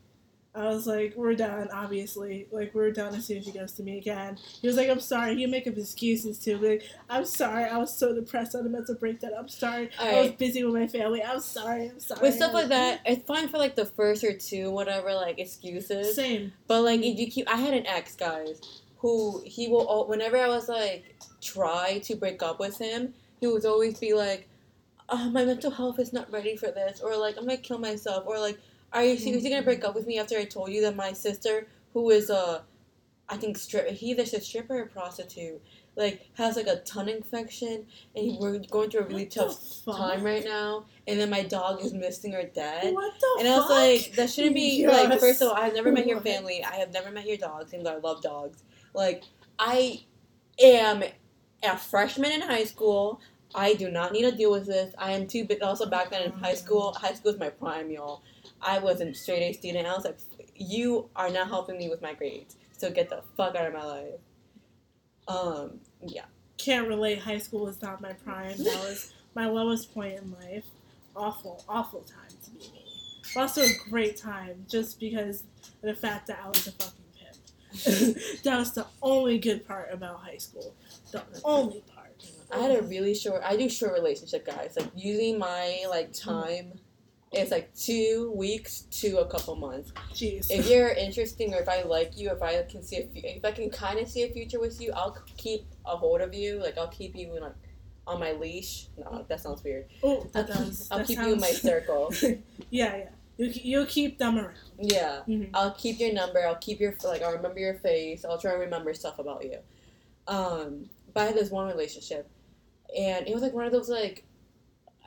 I 0.54 0.66
was 0.66 0.86
like, 0.86 1.14
we're 1.16 1.36
done, 1.36 1.70
obviously. 1.74 2.46
Like, 2.52 2.76
we're 2.76 2.92
done 2.92 3.16
as 3.16 3.26
soon 3.26 3.38
as 3.38 3.46
he 3.46 3.54
goes 3.54 3.72
to 3.74 3.84
me 3.84 3.98
again. 3.98 4.38
He 4.62 4.68
was 4.68 4.76
like, 4.76 4.90
I'm 4.90 5.00
sorry. 5.00 5.36
He'd 5.36 5.48
make 5.48 5.66
up 5.66 5.78
excuses 5.78 6.38
too. 6.38 6.58
Like, 6.58 6.84
I'm 7.10 7.24
sorry. 7.24 7.64
I 7.64 7.78
was 7.78 7.98
so 7.98 8.14
depressed 8.14 8.54
on 8.56 8.66
a 8.66 8.70
mental 8.70 8.96
breakdown. 8.96 9.32
I'm 9.38 9.48
sorry. 9.48 9.90
I 9.98 10.22
was 10.22 10.32
busy 10.32 10.64
with 10.66 10.74
my 10.74 10.88
family. 10.88 11.24
I'm 11.24 11.40
sorry. 11.40 11.90
I'm 11.90 12.00
sorry. 12.02 12.22
With 12.22 12.36
stuff 12.36 12.54
like 12.54 12.68
that, 12.68 13.00
it's 13.06 13.26
fine 13.26 13.48
for 13.48 13.60
like 13.60 13.76
the 13.76 13.86
first 13.86 14.26
or 14.26 14.38
two, 14.38 14.72
whatever, 14.72 15.14
like 15.14 15.40
excuses. 15.40 16.16
Same. 16.16 16.52
But 16.68 16.82
like 16.82 17.00
if 17.00 17.18
you 17.18 17.32
keep, 17.32 17.50
I 17.50 17.56
had 17.56 17.74
an 17.74 17.88
ex, 17.88 18.16
guys, 18.16 18.60
who 18.98 19.42
he 19.46 19.70
will. 19.70 20.06
Whenever 20.08 20.38
I 20.38 20.48
was 20.50 20.68
like 20.68 21.16
try 21.40 22.00
to 22.00 22.16
break 22.16 22.44
up 22.44 22.60
with 22.60 22.78
him, 22.78 23.14
he 23.40 23.48
would 23.48 23.66
always 23.66 23.98
be 23.98 24.14
like, 24.14 24.50
oh, 25.10 25.30
"My 25.30 25.46
mental 25.46 25.72
health 25.72 25.98
is 25.98 26.12
not 26.12 26.32
ready 26.32 26.58
for 26.58 26.72
this," 26.72 27.00
or 27.00 27.16
like, 27.16 27.38
"I'm 27.38 27.46
gonna 27.46 27.58
kill 27.58 27.80
myself," 27.80 28.26
or 28.28 28.38
like, 28.38 28.60
"Are 28.94 29.04
you 29.04 29.18
seriously 29.18 29.50
mm-hmm. 29.50 29.56
gonna 29.56 29.66
break 29.66 29.84
up 29.84 29.96
with 29.96 30.08
me 30.08 30.20
after 30.20 30.38
I 30.38 30.46
told 30.46 30.72
you 30.72 30.82
that 30.82 30.96
my 30.96 31.14
sister, 31.14 31.68
who 31.94 32.10
is 32.10 32.30
a, 32.30 32.64
I 33.30 33.38
think 33.38 33.58
strip, 33.58 33.88
he 33.90 34.12
either 34.12 34.24
a 34.24 34.26
stripper 34.26 34.80
or 34.80 34.86
prostitute, 34.88 35.62
like 35.96 36.30
has 36.34 36.56
like 36.56 36.68
a 36.68 36.78
tongue 36.78 37.10
infection, 37.10 37.86
and 38.16 38.38
we're 38.40 38.60
going 38.60 38.90
through 38.90 39.02
a 39.02 39.06
really 39.06 39.24
What 39.24 39.32
tough 39.32 39.86
time 39.86 40.24
right 40.24 40.44
now, 40.44 40.86
and 41.08 41.20
then 41.20 41.30
my 41.30 41.44
dog 41.44 41.82
is 41.82 41.94
missing 41.94 42.36
or 42.36 42.44
dead." 42.44 42.94
What 42.94 43.14
the 43.20 43.38
And 43.40 43.48
I 43.48 43.58
was 43.58 43.68
fuck? 43.68 43.70
like, 43.70 44.16
that 44.16 44.30
shouldn't 44.30 44.56
be 44.56 44.82
Yes. 44.82 45.10
like. 45.10 45.20
First 45.20 45.42
of 45.42 45.50
all, 45.50 45.56
I 45.56 45.66
have 45.66 45.74
never 45.74 45.92
met 45.92 46.08
your 46.08 46.18
What? 46.18 46.26
family. 46.34 46.64
I 46.64 46.76
have 46.76 46.92
never 46.94 47.12
met 47.12 47.26
your 47.28 47.38
dogs, 47.38 47.74
even 47.74 47.84
though 47.84 47.94
I 47.94 48.00
love 48.00 48.22
dogs. 48.22 48.64
Like, 48.94 49.24
I 49.60 50.04
am 50.62 51.04
a 51.64 51.78
freshman 51.78 52.32
in 52.32 52.42
high 52.42 52.66
school. 52.66 53.22
I 53.54 53.74
do 53.74 53.92
not 53.92 54.14
need 54.14 54.24
to 54.24 54.32
deal 54.32 54.52
with 54.52 54.66
this. 54.66 54.94
I 54.98 55.12
am 55.12 55.28
too. 55.28 55.46
But 55.46 55.62
also 55.62 55.90
back 55.90 56.10
then 56.10 56.24
in 56.24 56.32
high 56.32 56.54
mm-hmm. 56.54 56.66
school, 56.66 56.94
high 56.94 57.14
school 57.14 57.32
is 57.32 57.40
my 57.40 57.50
prime, 57.50 57.92
y'all. 57.92 58.24
I 58.62 58.80
was 58.80 59.02
a 59.02 59.14
straight 59.14 59.42
A 59.42 59.54
student. 59.54 59.88
I 59.88 59.94
was 59.94 60.06
like, 60.06 60.18
you 60.56 61.10
are 61.16 61.30
not 61.30 61.48
helping 61.48 61.78
me 61.78 61.90
with 61.90 62.02
my 62.02 62.14
grades. 62.14 62.56
So 62.78 62.92
get 62.92 63.10
the 63.10 63.22
fuck 63.38 63.56
out 63.56 63.68
of 63.68 63.74
my 63.74 63.84
life. 63.84 64.20
Um. 65.28 65.80
Yeah. 66.06 66.26
can't 66.58 66.88
relate. 66.88 67.20
High 67.20 67.38
school 67.38 67.66
was 67.66 67.82
not 67.82 68.02
my 68.02 68.14
prime. 68.14 68.58
That 68.58 68.80
was 68.88 69.14
my 69.36 69.48
lowest 69.48 69.94
point 69.94 70.20
in 70.20 70.32
life. 70.32 70.66
Awful, 71.16 71.64
awful 71.68 72.02
time 72.02 72.38
to 72.46 72.52
be 72.52 72.60
me. 72.60 72.86
But 73.34 73.42
also 73.42 73.62
a 73.62 73.90
great 73.90 74.18
time, 74.18 74.66
just 74.70 75.00
because 75.00 75.44
of 75.66 75.82
the 75.82 75.94
fact 75.96 76.28
that 76.28 76.40
I 76.44 76.48
was 76.48 76.68
a 76.68 76.72
fucking 76.72 77.04
pimp. 77.18 78.16
that 78.44 78.58
was 78.58 78.74
the 78.74 78.86
only 79.02 79.38
good 79.38 79.68
part 79.68 79.90
about 79.92 80.22
high 80.22 80.38
school. 80.38 80.74
The 81.12 81.24
only 81.44 81.84
part. 81.94 82.02
I 82.54 82.60
had 82.60 82.78
a 82.78 82.82
really 82.84 83.14
short. 83.16 83.42
I 83.46 83.56
do 83.56 83.70
short 83.70 83.94
relationship, 83.94 84.46
guys. 84.46 84.76
Like 84.78 84.90
using 84.96 85.40
my 85.40 85.86
like 85.90 86.14
time 86.14 86.74
is 87.34 87.50
like 87.52 87.74
two 87.74 88.34
weeks 88.36 88.82
to 88.92 89.20
a 89.20 89.26
couple 89.26 89.56
months. 89.56 89.94
Jeez. 90.14 90.48
If 90.50 90.70
you're 90.70 90.90
interesting, 90.90 91.54
or 91.54 91.62
if 91.62 91.70
I 91.70 91.84
like 91.84 92.18
you, 92.18 92.30
if 92.30 92.42
I 92.42 92.62
can 92.64 92.84
see 92.84 92.98
a, 92.98 93.04
fu- 93.04 93.12
if 93.24 93.46
I 93.46 93.52
can 93.52 93.70
kind 93.70 94.00
of 94.00 94.08
see 94.10 94.24
a 94.24 94.30
future 94.30 94.60
with 94.60 94.82
you, 94.82 94.92
I'll 94.94 95.18
keep 95.38 95.66
a 95.86 95.96
hold 95.96 96.22
of 96.22 96.34
you. 96.34 96.60
Like 96.62 96.78
I'll 96.78 96.90
keep 96.90 97.16
you 97.16 97.36
in 97.38 97.42
like 97.44 97.54
on 98.06 98.20
my 98.20 98.34
leash. 98.34 98.88
No, 98.98 99.26
that 99.30 99.40
sounds 99.40 99.64
weird. 99.64 99.86
oh, 100.04 100.28
I'll 100.36 100.44
that 100.44 100.48
keep. 100.48 100.74
I'll 100.92 100.98
that 100.98 101.08
keep 101.08 101.20
you 101.20 101.34
in 101.34 101.40
my 101.40 101.52
circle. 101.52 102.14
yeah, 102.70 102.96
yeah. 102.98 103.10
You, 103.38 103.50
you'll 103.64 103.86
keep 103.86 104.18
them 104.18 104.38
around. 104.38 104.56
Yeah. 104.78 105.22
Mhm. 105.28 105.50
I'll 105.54 105.72
keep 105.74 106.00
your 106.00 106.12
number. 106.14 106.46
I'll 106.46 106.56
keep 106.56 106.80
your 106.82 106.96
like. 107.06 107.22
I'll 107.22 107.32
remember 107.34 107.60
your 107.60 107.76
face. 107.76 108.26
I'll 108.26 108.38
try 108.38 108.52
and 108.52 108.60
remember 108.60 108.94
stuff 108.94 109.20
about 109.20 109.46
you. 109.46 109.58
Um, 110.28 110.90
but 111.14 111.22
I 111.22 111.26
had 111.28 111.36
this 111.36 111.50
one 111.50 111.68
relationship, 111.68 112.30
and 112.98 113.26
it 113.28 113.34
was 113.34 113.42
like 113.42 113.54
one 113.54 113.66
of 113.66 113.72
those 113.72 113.88
like 113.90 114.26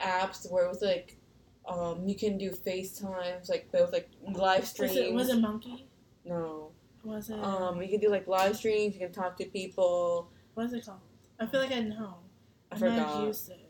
apps 0.02 0.50
where 0.50 0.64
it 0.64 0.68
was 0.68 0.82
like, 0.82 1.16
um, 1.66 2.06
you 2.06 2.14
can 2.14 2.36
do 2.38 2.50
FaceTimes, 2.50 3.48
like 3.48 3.68
was 3.72 3.92
like 3.92 4.08
live 4.32 4.66
streams. 4.66 4.92
Was 4.92 4.98
it, 4.98 5.14
was 5.14 5.28
it 5.30 5.40
Monkey? 5.40 5.86
no. 6.24 6.70
Was 7.02 7.28
it? 7.28 7.38
Um, 7.38 7.82
you 7.82 7.88
can 7.88 8.00
do 8.00 8.08
like 8.08 8.26
live 8.26 8.56
streams. 8.56 8.94
You 8.94 9.00
can 9.00 9.12
talk 9.12 9.36
to 9.36 9.44
people. 9.44 10.30
what 10.54 10.66
is 10.66 10.72
it 10.72 10.86
called? 10.86 11.00
I 11.38 11.46
feel 11.46 11.60
like 11.60 11.72
I 11.72 11.80
know. 11.80 12.16
I 12.72 12.76
I 12.76 12.78
forgot. 12.78 13.24
used 13.24 13.50
it. 13.50 13.60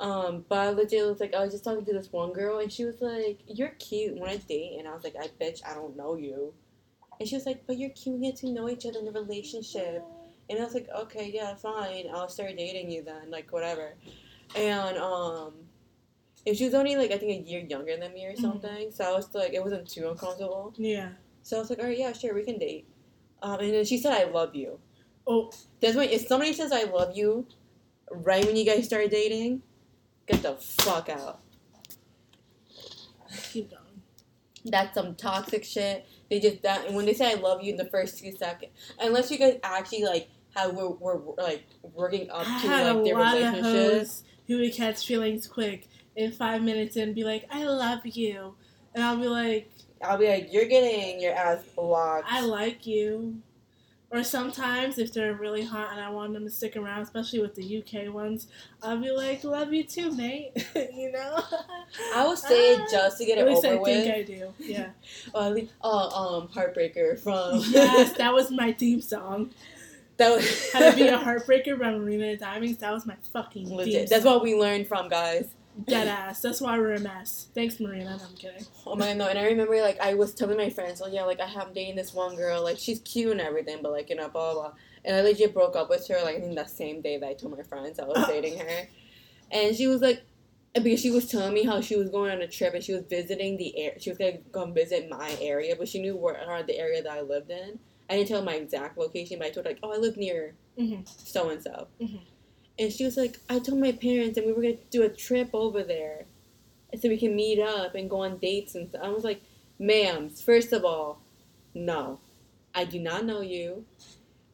Um, 0.00 0.44
but 0.48 0.58
I 0.58 0.70
legit 0.70 1.04
was 1.06 1.20
like, 1.20 1.34
I 1.34 1.40
was 1.40 1.52
just 1.52 1.64
talking 1.64 1.84
to 1.84 1.92
this 1.92 2.12
one 2.12 2.32
girl, 2.32 2.58
and 2.58 2.70
she 2.72 2.84
was 2.84 3.00
like, 3.00 3.40
"You're 3.46 3.70
cute. 3.70 4.16
Want 4.16 4.32
to 4.32 4.38
date?" 4.38 4.76
And 4.78 4.86
I 4.86 4.92
was 4.94 5.04
like, 5.04 5.14
"I 5.18 5.28
bitch, 5.40 5.60
I 5.66 5.74
don't 5.74 5.96
know 5.96 6.14
you." 6.16 6.52
And 7.20 7.28
she 7.28 7.36
was 7.36 7.46
like, 7.46 7.66
but 7.66 7.78
you're 7.78 7.90
cute, 7.90 8.18
we 8.18 8.26
get 8.26 8.36
to 8.36 8.50
know 8.50 8.68
each 8.68 8.86
other 8.86 8.98
in 8.98 9.08
a 9.08 9.12
relationship. 9.12 10.02
And 10.50 10.58
I 10.58 10.64
was 10.64 10.74
like, 10.74 10.88
okay, 10.94 11.30
yeah, 11.32 11.54
fine. 11.54 12.06
I'll 12.12 12.28
start 12.28 12.56
dating 12.56 12.90
you 12.90 13.02
then, 13.02 13.30
like 13.30 13.52
whatever. 13.52 13.94
And 14.54 14.98
um, 14.98 15.23
and 16.46 16.56
she 16.56 16.64
was 16.64 16.74
only 16.74 16.96
like 16.96 17.10
I 17.10 17.18
think 17.18 17.46
a 17.46 17.48
year 17.50 17.60
younger 17.60 17.96
than 17.96 18.12
me 18.12 18.26
or 18.26 18.32
Mhm. 18.32 18.40
something. 18.40 18.90
So 18.92 19.04
I 19.04 19.12
was 19.12 19.34
like, 19.34 19.52
it 19.54 19.62
wasn't 19.62 19.88
too 19.88 20.08
uncomfortable. 20.08 20.74
Yeah. 20.76 21.10
So 21.42 21.56
I 21.56 21.60
was 21.60 21.70
like, 21.70 21.78
all 21.78 21.86
right, 21.86 21.98
yeah, 21.98 22.12
sure, 22.12 22.34
we 22.34 22.42
can 22.44 22.58
date. 22.58 22.86
Um, 23.42 23.60
and 23.60 23.74
then 23.74 23.84
she 23.84 23.98
said, 23.98 24.12
I 24.12 24.24
love 24.30 24.54
you. 24.54 24.78
Oh, 25.26 25.50
That's 25.80 25.96
when 25.96 26.08
if 26.10 26.26
somebody 26.26 26.52
says 26.52 26.72
I 26.72 26.84
love 26.84 27.16
you, 27.16 27.46
right 28.10 28.44
when 28.44 28.56
you 28.56 28.64
guys 28.64 28.84
start 28.86 29.10
dating, 29.10 29.62
get 30.26 30.42
the 30.42 30.54
fuck 30.56 31.08
out. 31.08 31.40
keep 33.52 33.70
going. 33.70 33.82
That's 34.64 34.94
some 34.94 35.14
toxic 35.14 35.64
shit. 35.64 36.06
They 36.30 36.40
just 36.40 36.62
that 36.62 36.86
and 36.86 36.96
when 36.96 37.04
they 37.06 37.14
say 37.14 37.30
I 37.32 37.34
love 37.34 37.62
you 37.62 37.72
in 37.72 37.76
the 37.76 37.84
first 37.86 38.18
two 38.18 38.32
seconds, 38.32 38.72
unless 39.00 39.30
you 39.30 39.38
guys 39.38 39.58
actually 39.62 40.04
like 40.04 40.28
how 40.54 40.70
we're, 40.70 40.88
we're, 40.90 41.34
like 41.36 41.64
working 41.82 42.30
up 42.30 42.46
I 42.46 42.62
to 42.62 42.68
like 42.94 43.04
their 43.04 43.14
lot 43.14 43.34
of 43.36 43.42
relationship. 43.42 43.64
hoes 43.64 44.22
who 44.46 44.58
would 44.60 44.72
catch 44.72 45.06
feelings 45.06 45.46
quick 45.46 45.88
in 46.16 46.32
five 46.32 46.62
minutes 46.62 46.96
and 46.96 47.14
be 47.14 47.24
like, 47.24 47.46
"I 47.50 47.64
love 47.64 48.04
you," 48.04 48.54
and 48.94 49.02
I'll 49.04 49.16
be 49.18 49.28
like, 49.28 49.70
I'll 50.02 50.18
be 50.18 50.28
like, 50.28 50.52
you're 50.52 50.66
getting 50.66 51.20
your 51.20 51.32
ass 51.34 51.62
blocked. 51.74 52.26
"I 52.30 52.40
like 52.42 52.86
you." 52.86 53.40
Or 54.10 54.22
sometimes, 54.22 54.98
if 54.98 55.12
they're 55.12 55.34
really 55.34 55.64
hot 55.64 55.88
and 55.90 56.00
I 56.00 56.08
want 56.08 56.34
them 56.34 56.44
to 56.44 56.50
stick 56.50 56.76
around, 56.76 57.02
especially 57.02 57.40
with 57.40 57.56
the 57.56 57.78
UK 57.78 58.14
ones, 58.14 58.46
I'll 58.80 58.98
be 58.98 59.10
like, 59.10 59.42
"Love 59.42 59.72
you 59.72 59.82
too, 59.82 60.12
mate." 60.12 60.52
you 60.76 61.10
know. 61.10 61.42
I 62.14 62.24
would 62.24 62.38
say 62.38 62.74
it 62.74 62.88
just 62.90 63.18
to 63.18 63.24
get 63.24 63.38
it 63.38 63.48
over 63.48 63.66
I 63.66 63.74
with. 63.74 63.88
I 63.88 63.92
think 63.92 64.14
I 64.14 64.22
do. 64.22 64.54
Yeah. 64.60 64.90
At 65.34 65.54
least- 65.54 65.72
oh, 65.82 66.38
um, 66.38 66.48
Heartbreaker 66.48 67.18
from 67.18 67.60
yes, 67.70 68.12
that 68.18 68.32
was 68.32 68.52
my 68.52 68.72
theme 68.72 69.00
song. 69.00 69.50
that 70.16 70.30
was 70.30 70.72
How 70.72 70.90
to 70.90 70.96
be 70.96 71.08
a 71.08 71.18
heartbreaker 71.18 71.76
by 71.76 71.90
Marina 71.90 72.36
Diamonds. 72.36 72.78
That 72.78 72.92
was 72.92 73.06
my 73.06 73.16
fucking 73.32 73.66
theme 73.66 73.76
legit. 73.76 74.10
That's 74.10 74.24
what 74.24 74.42
we 74.44 74.54
learned 74.54 74.86
from 74.86 75.08
guys. 75.08 75.48
Dead 75.82 76.06
ass. 76.06 76.40
That's 76.40 76.60
why 76.60 76.78
we're 76.78 76.94
a 76.94 77.00
mess. 77.00 77.48
Thanks, 77.54 77.80
Marina. 77.80 78.16
No, 78.16 78.24
I'm 78.24 78.36
kidding. 78.36 78.64
Oh 78.86 78.94
my 78.94 79.08
god, 79.08 79.16
no! 79.16 79.28
And 79.28 79.38
I 79.38 79.46
remember 79.46 79.80
like 79.80 79.98
I 80.00 80.14
was 80.14 80.32
telling 80.32 80.56
my 80.56 80.70
friends, 80.70 81.02
oh 81.04 81.08
yeah, 81.08 81.24
like 81.24 81.40
I 81.40 81.46
have 81.46 81.74
dating 81.74 81.96
this 81.96 82.14
one 82.14 82.36
girl, 82.36 82.62
like 82.62 82.78
she's 82.78 83.00
cute 83.00 83.32
and 83.32 83.40
everything, 83.40 83.78
but 83.82 83.90
like 83.90 84.08
you 84.08 84.16
know, 84.16 84.28
blah 84.28 84.52
blah. 84.52 84.62
blah. 84.62 84.72
And 85.04 85.16
I 85.16 85.20
legit 85.22 85.52
broke 85.52 85.76
up 85.76 85.90
with 85.90 86.06
her 86.08 86.22
like 86.22 86.36
I 86.36 86.40
think 86.40 86.54
that 86.54 86.70
same 86.70 87.00
day 87.00 87.18
that 87.18 87.28
I 87.28 87.34
told 87.34 87.56
my 87.56 87.62
friends 87.64 87.98
I 87.98 88.04
was 88.04 88.16
oh. 88.18 88.26
dating 88.28 88.58
her, 88.58 88.88
and 89.50 89.74
she 89.74 89.88
was 89.88 90.00
like, 90.00 90.22
because 90.74 91.00
she 91.00 91.10
was 91.10 91.28
telling 91.28 91.54
me 91.54 91.64
how 91.64 91.80
she 91.80 91.96
was 91.96 92.08
going 92.08 92.30
on 92.30 92.40
a 92.40 92.48
trip 92.48 92.74
and 92.74 92.82
she 92.82 92.92
was 92.92 93.02
visiting 93.08 93.56
the 93.56 93.76
air, 93.78 93.94
she 93.98 94.10
was 94.10 94.18
gonna 94.18 94.38
come 94.52 94.74
visit 94.74 95.10
my 95.10 95.36
area, 95.40 95.74
but 95.76 95.88
she 95.88 96.00
knew 96.00 96.16
where 96.16 96.62
the 96.66 96.78
area 96.78 97.02
that 97.02 97.12
I 97.12 97.20
lived 97.20 97.50
in. 97.50 97.78
I 98.08 98.16
didn't 98.16 98.28
tell 98.28 98.42
my 98.42 98.54
exact 98.54 98.98
location, 98.98 99.38
but 99.38 99.48
I 99.48 99.50
told 99.50 99.66
her 99.66 99.72
like, 99.72 99.80
oh, 99.82 99.92
I 99.92 99.96
live 99.96 100.16
near 100.16 100.54
so 101.06 101.50
and 101.50 101.62
so. 101.62 101.88
And 102.78 102.92
she 102.92 103.04
was 103.04 103.16
like, 103.16 103.38
I 103.48 103.58
told 103.60 103.80
my 103.80 103.92
parents 103.92 104.36
and 104.36 104.46
we 104.46 104.52
were 104.52 104.62
gonna 104.62 104.76
do 104.90 105.02
a 105.02 105.08
trip 105.08 105.50
over 105.52 105.82
there, 105.82 106.26
so 107.00 107.08
we 107.08 107.18
can 107.18 107.36
meet 107.36 107.60
up 107.60 107.94
and 107.94 108.10
go 108.10 108.22
on 108.22 108.38
dates 108.38 108.74
and 108.74 108.88
stuff. 108.88 109.02
I 109.04 109.08
was 109.08 109.24
like, 109.24 109.42
ma'am, 109.78 110.28
first 110.30 110.72
of 110.72 110.84
all, 110.84 111.20
no, 111.74 112.20
I 112.74 112.84
do 112.84 112.98
not 112.98 113.24
know 113.24 113.40
you. 113.40 113.84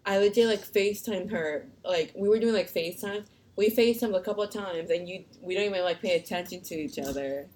I 0.05 0.19
legit 0.19 0.47
like 0.47 0.61
FaceTime 0.61 1.31
her. 1.31 1.67
Like 1.85 2.13
we 2.17 2.29
were 2.29 2.39
doing 2.39 2.55
like 2.55 2.73
FaceTime. 2.73 3.27
We 3.57 3.71
FaceTimed 3.71 4.17
a 4.17 4.23
couple 4.23 4.43
of 4.43 4.51
times 4.51 4.91
and 4.91 5.09
you 5.09 5.25
we 5.43 5.55
don't 5.55 5.65
even 5.65 5.83
like 5.83 6.01
pay 6.01 6.17
attention 6.17 6.63
to 6.63 6.75
each 6.75 6.99
other. 6.99 7.49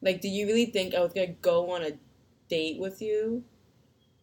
Like, 0.00 0.20
do 0.20 0.28
you 0.28 0.46
really 0.46 0.66
think 0.66 0.94
I 0.94 1.00
was 1.00 1.12
gonna 1.12 1.28
go 1.28 1.70
on 1.70 1.82
a 1.82 1.92
date 2.48 2.78
with 2.78 3.02
you 3.02 3.44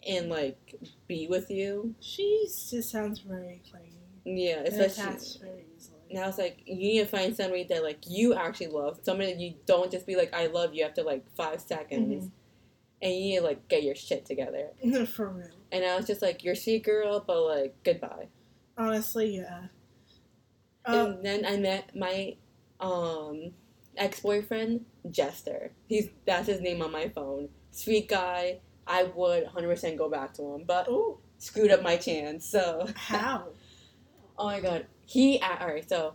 and 0.07 0.29
like 0.29 0.75
be 1.07 1.27
with 1.27 1.49
you? 1.49 1.95
She 1.99 2.45
just 2.47 2.91
sounds 2.91 3.19
very. 3.19 3.61
Yeah, 4.25 4.61
especially 4.65 5.03
attached 5.03 5.39
very 5.39 5.65
easily. 5.77 5.99
and 6.09 6.19
I 6.19 6.29
like, 6.35 6.63
you 6.65 6.75
need 6.75 6.99
to 6.99 7.05
find 7.05 7.35
somebody 7.35 7.63
that 7.65 7.83
like 7.83 7.99
you 8.07 8.33
actually 8.33 8.67
love. 8.67 8.99
Somebody 9.03 9.33
that 9.33 9.39
you 9.39 9.53
don't 9.65 9.91
just 9.91 10.07
be 10.07 10.15
like, 10.15 10.33
I 10.33 10.47
love 10.47 10.73
you 10.73 10.83
after 10.83 11.03
like 11.03 11.23
five 11.35 11.61
seconds. 11.61 12.31
And 13.01 13.13
you 13.13 13.19
need 13.19 13.35
to 13.37 13.43
like 13.43 13.67
get 13.67 13.83
your 13.83 13.95
shit 13.95 14.25
together. 14.25 14.69
For 15.05 15.29
real. 15.29 15.47
And 15.71 15.85
I 15.85 15.95
was 15.95 16.07
just 16.07 16.21
like, 16.21 16.43
you're 16.43 16.55
sweet 16.55 16.83
girl, 16.83 17.23
but 17.25 17.41
like 17.43 17.75
goodbye. 17.83 18.29
Honestly, 18.77 19.37
yeah. 19.37 19.67
Uh, 20.85 21.13
and 21.15 21.25
then 21.25 21.45
I 21.45 21.57
met 21.57 21.95
my 21.95 22.35
um 22.79 23.51
ex 23.97 24.19
boyfriend, 24.21 24.85
Jester. 25.09 25.71
He's 25.87 26.09
that's 26.25 26.47
his 26.47 26.61
name 26.61 26.81
on 26.81 26.91
my 26.91 27.09
phone. 27.09 27.49
Sweet 27.71 28.07
guy. 28.09 28.59
I 28.87 29.03
would 29.03 29.45
100% 29.47 29.97
go 29.97 30.09
back 30.09 30.33
to 30.35 30.43
him, 30.43 30.63
but 30.65 30.85
oh, 30.87 31.19
screwed 31.39 31.71
up 31.71 31.81
my 31.81 31.97
chance. 31.97 32.47
So 32.47 32.87
how? 32.95 33.47
Oh 34.37 34.45
my 34.45 34.59
god. 34.59 34.85
He 35.05 35.39
at 35.41 35.61
alright, 35.61 35.87
so 35.87 36.13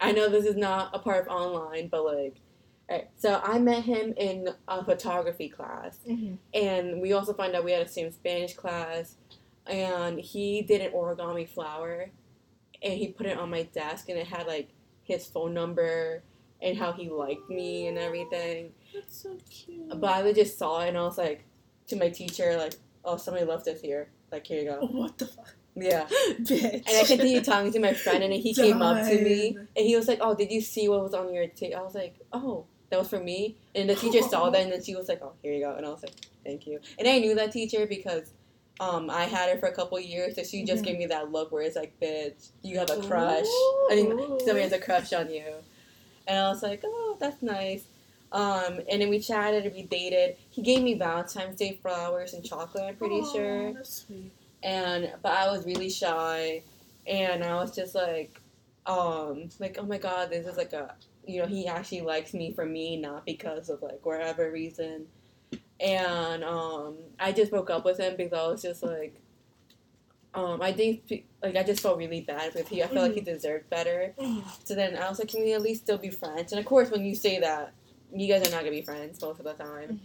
I 0.00 0.12
know 0.12 0.28
this 0.28 0.44
is 0.46 0.56
not 0.56 0.90
a 0.94 0.98
part 0.98 1.26
of 1.26 1.32
online, 1.32 1.88
but 1.88 2.04
like 2.04 2.36
alright, 2.90 3.08
so 3.16 3.40
I 3.42 3.58
met 3.58 3.84
him 3.84 4.14
in 4.16 4.48
a 4.68 4.84
photography 4.84 5.48
class 5.48 5.98
hmm 6.06 6.34
and 6.54 7.00
we 7.00 7.12
also 7.12 7.32
found 7.34 7.54
out 7.54 7.64
we 7.64 7.72
had 7.72 7.86
the 7.86 7.92
same 7.92 8.10
Spanish 8.10 8.54
class 8.54 9.16
and 9.66 10.18
he 10.20 10.62
did 10.62 10.80
an 10.80 10.92
origami 10.92 11.48
flower 11.48 12.10
and 12.82 12.92
he 12.94 13.08
put 13.08 13.26
it 13.26 13.36
on 13.38 13.50
my 13.50 13.62
desk 13.64 14.08
and 14.08 14.18
it 14.18 14.26
had 14.26 14.46
like 14.46 14.68
his 15.02 15.26
phone 15.26 15.52
number 15.54 16.22
and 16.62 16.76
how 16.78 16.92
he 16.92 17.08
liked 17.10 17.48
me 17.50 17.86
and 17.88 17.98
everything. 17.98 18.72
That's 18.94 19.22
so 19.22 19.36
cute. 19.50 20.00
But 20.00 20.24
I 20.24 20.32
just 20.32 20.58
saw 20.58 20.80
it 20.82 20.88
and 20.88 20.96
I 20.98 21.02
was 21.02 21.18
like 21.18 21.44
to 21.88 21.96
my 21.96 22.08
teacher 22.08 22.56
like, 22.56 22.74
Oh, 23.04 23.16
somebody 23.16 23.44
left 23.46 23.64
this 23.66 23.80
here. 23.80 24.08
Like 24.32 24.46
here 24.46 24.62
you 24.62 24.68
go. 24.70 24.80
what 24.92 25.18
the 25.18 25.26
fuck? 25.26 25.54
Yeah. 25.76 26.06
Bitch. 26.40 26.72
And 26.88 26.96
I 26.96 27.04
continued 27.04 27.44
talking 27.44 27.70
to 27.72 27.78
my 27.78 27.92
friend, 27.92 28.24
and 28.24 28.32
he 28.32 28.54
came 28.54 28.80
up 28.80 29.06
to 29.06 29.22
me, 29.22 29.56
and 29.76 29.86
he 29.86 29.94
was 29.94 30.08
like, 30.08 30.18
"Oh, 30.22 30.34
did 30.34 30.50
you 30.50 30.60
see 30.60 30.88
what 30.88 31.02
was 31.02 31.14
on 31.14 31.32
your 31.32 31.46
tape?" 31.48 31.74
I 31.76 31.82
was 31.82 31.94
like, 31.94 32.16
"Oh, 32.32 32.64
that 32.90 32.98
was 32.98 33.08
for 33.08 33.20
me." 33.20 33.56
And 33.74 33.88
the 33.88 33.94
teacher 33.94 34.22
saw 34.22 34.50
that, 34.50 34.62
and 34.62 34.72
then 34.72 34.82
she 34.82 34.96
was 34.96 35.08
like, 35.08 35.20
"Oh, 35.22 35.32
here 35.42 35.52
you 35.52 35.60
go," 35.60 35.74
and 35.74 35.84
I 35.84 35.90
was 35.90 36.02
like, 36.02 36.14
"Thank 36.44 36.66
you." 36.66 36.80
And 36.98 37.06
I 37.06 37.18
knew 37.18 37.34
that 37.34 37.52
teacher 37.52 37.86
because 37.86 38.32
um, 38.80 39.10
I 39.10 39.24
had 39.24 39.50
her 39.50 39.58
for 39.58 39.66
a 39.68 39.74
couple 39.74 40.00
years, 40.00 40.34
so 40.36 40.42
she 40.44 40.64
just 40.64 40.82
Mhm. 40.82 40.86
gave 40.86 40.98
me 40.98 41.06
that 41.06 41.30
look 41.30 41.52
where 41.52 41.62
it's 41.62 41.76
like, 41.76 41.98
"Bitch, 42.00 42.50
you 42.62 42.78
have 42.78 42.90
a 42.90 42.96
crush." 42.96 43.46
I 43.90 43.96
mean, 43.96 44.40
somebody 44.40 44.62
has 44.62 44.72
a 44.72 44.78
crush 44.78 45.12
on 45.12 45.30
you, 45.30 45.44
and 46.26 46.38
I 46.38 46.48
was 46.48 46.62
like, 46.62 46.80
"Oh, 46.84 47.16
that's 47.20 47.42
nice." 47.42 47.84
Um, 48.32 48.80
and 48.90 49.00
then 49.00 49.08
we 49.08 49.20
chatted 49.20 49.64
and 49.64 49.74
we 49.74 49.82
dated. 49.82 50.36
He 50.50 50.62
gave 50.62 50.82
me 50.82 50.94
Valentine's 50.94 51.56
Day 51.56 51.78
flowers 51.80 52.34
and 52.34 52.44
chocolate. 52.44 52.84
I'm 52.84 52.96
pretty 52.96 53.20
Aw, 53.20 53.32
sure 53.32 53.72
That's 53.72 54.04
sweet. 54.06 54.32
And 54.66 55.12
but 55.22 55.32
I 55.32 55.50
was 55.50 55.64
really 55.64 55.88
shy, 55.88 56.62
and 57.06 57.44
I 57.44 57.54
was 57.54 57.74
just 57.74 57.94
like, 57.94 58.40
um, 58.84 59.48
like 59.60 59.76
oh 59.80 59.86
my 59.86 59.98
god, 59.98 60.30
this 60.30 60.44
is 60.46 60.56
like 60.56 60.72
a 60.72 60.94
you 61.26 61.40
know 61.40 61.46
he 61.48 61.66
actually 61.68 62.02
likes 62.02 62.34
me 62.34 62.52
for 62.52 62.66
me, 62.66 62.96
not 62.96 63.24
because 63.24 63.68
of 63.70 63.80
like 63.80 64.04
whatever 64.04 64.50
reason, 64.50 65.06
and 65.80 66.42
um, 66.44 66.96
I 67.18 67.32
just 67.32 67.50
broke 67.52 67.70
up 67.70 67.84
with 67.84 67.98
him 67.98 68.16
because 68.16 68.32
I 68.32 68.46
was 68.48 68.60
just 68.62 68.82
like, 68.82 69.14
um, 70.34 70.60
I 70.60 70.72
think 70.72 71.24
like 71.42 71.56
I 71.56 71.62
just 71.62 71.80
felt 71.82 71.96
really 71.98 72.20
bad 72.22 72.54
with 72.54 72.68
him. 72.68 72.84
I 72.84 72.92
felt 72.92 73.06
like 73.08 73.14
he 73.14 73.20
deserved 73.20 73.70
better. 73.70 74.14
Mhm. 74.18 74.42
So 74.64 74.74
then 74.74 74.96
I 74.96 75.08
was 75.08 75.18
like, 75.20 75.28
can 75.28 75.42
we 75.42 75.52
at 75.54 75.62
least 75.62 75.82
still 75.84 75.98
be 75.98 76.10
friends? 76.10 76.52
And 76.52 76.58
of 76.58 76.66
course, 76.66 76.90
when 76.90 77.04
you 77.04 77.14
say 77.14 77.38
that, 77.40 77.72
you 78.12 78.26
guys 78.32 78.46
are 78.46 78.50
not 78.50 78.60
gonna 78.60 78.70
be 78.72 78.82
friends 78.82 79.20
most 79.22 79.38
of 79.38 79.44
the 79.44 79.52
time. 79.54 79.88
Mhm. 79.90 79.98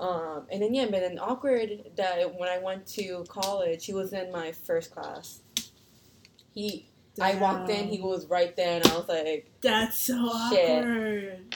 Um, 0.00 0.46
and 0.50 0.62
then 0.62 0.74
yeah, 0.74 0.86
but 0.86 1.00
then 1.00 1.18
awkward 1.18 1.90
that 1.96 2.34
when 2.38 2.48
I 2.48 2.58
went 2.58 2.86
to 2.88 3.24
college, 3.28 3.84
he 3.84 3.92
was 3.92 4.12
in 4.12 4.32
my 4.32 4.50
first 4.52 4.92
class. 4.92 5.42
He, 6.54 6.88
I 7.20 7.34
walked 7.36 7.70
in, 7.70 7.86
he 7.88 8.00
was 8.00 8.26
right 8.26 8.56
there, 8.56 8.76
and 8.80 8.86
I 8.88 8.96
was 8.96 9.08
like, 9.08 9.50
That's 9.60 9.98
so 9.98 10.14
Shit. 10.50 10.80
awkward. 10.84 11.54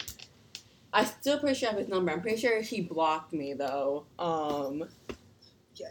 I 0.92 1.04
still 1.04 1.38
pretty 1.40 1.58
sure 1.58 1.70
I 1.70 1.72
have 1.72 1.80
his 1.80 1.88
number. 1.88 2.12
I'm 2.12 2.20
pretty 2.20 2.36
sure 2.40 2.60
he 2.60 2.82
blocked 2.82 3.32
me 3.32 3.54
though. 3.54 4.04
Um. 4.18 4.84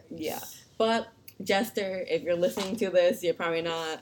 Yeah. 0.09 0.39
but 0.77 1.09
Jester, 1.43 2.05
if 2.07 2.21
you're 2.23 2.35
listening 2.37 2.77
to 2.77 2.89
this, 2.89 3.21
you're 3.23 3.33
probably 3.33 3.61
not. 3.63 4.01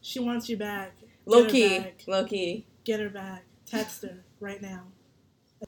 She 0.00 0.20
wants 0.20 0.48
you 0.48 0.56
back. 0.56 0.92
Low 1.26 1.44
her 1.44 1.50
key, 1.50 1.84
low 2.06 2.24
key. 2.24 2.66
Get 2.84 3.00
her 3.00 3.10
back. 3.10 3.44
Text 3.66 4.02
her 4.02 4.24
right 4.40 4.62
now. 4.62 4.84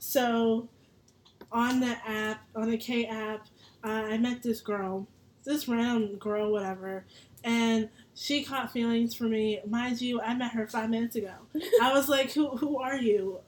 So, 0.01 0.69
on 1.53 1.81
the 1.81 1.97
app, 2.07 2.43
on 2.57 2.71
the 2.71 2.77
K 2.77 3.07
app, 3.07 3.47
uh, 3.85 3.89
I 3.89 4.19
met 4.19 4.43
this 4.43 4.61
girl, 4.61 5.07
this 5.45 5.69
random 5.69 6.17
girl, 6.19 6.53
whatever, 6.53 7.05
and 7.45 7.89
she 8.15 8.45
caught 8.45 8.73
feelings 8.73 9.15
for 9.15 9.25
me. 9.25 9.61
Mind 9.67 10.01
you, 10.01 10.21
I 10.21 10.35
met 10.35 10.53
her 10.53 10.67
five 10.67 10.91
minutes 10.91 11.17
ago. 11.17 11.33
I 11.83 11.93
was 11.93 12.09
like, 12.09 12.33
"Who, 12.33 12.57
who 12.57 12.79
are 12.79 12.97
you?" 12.97 13.41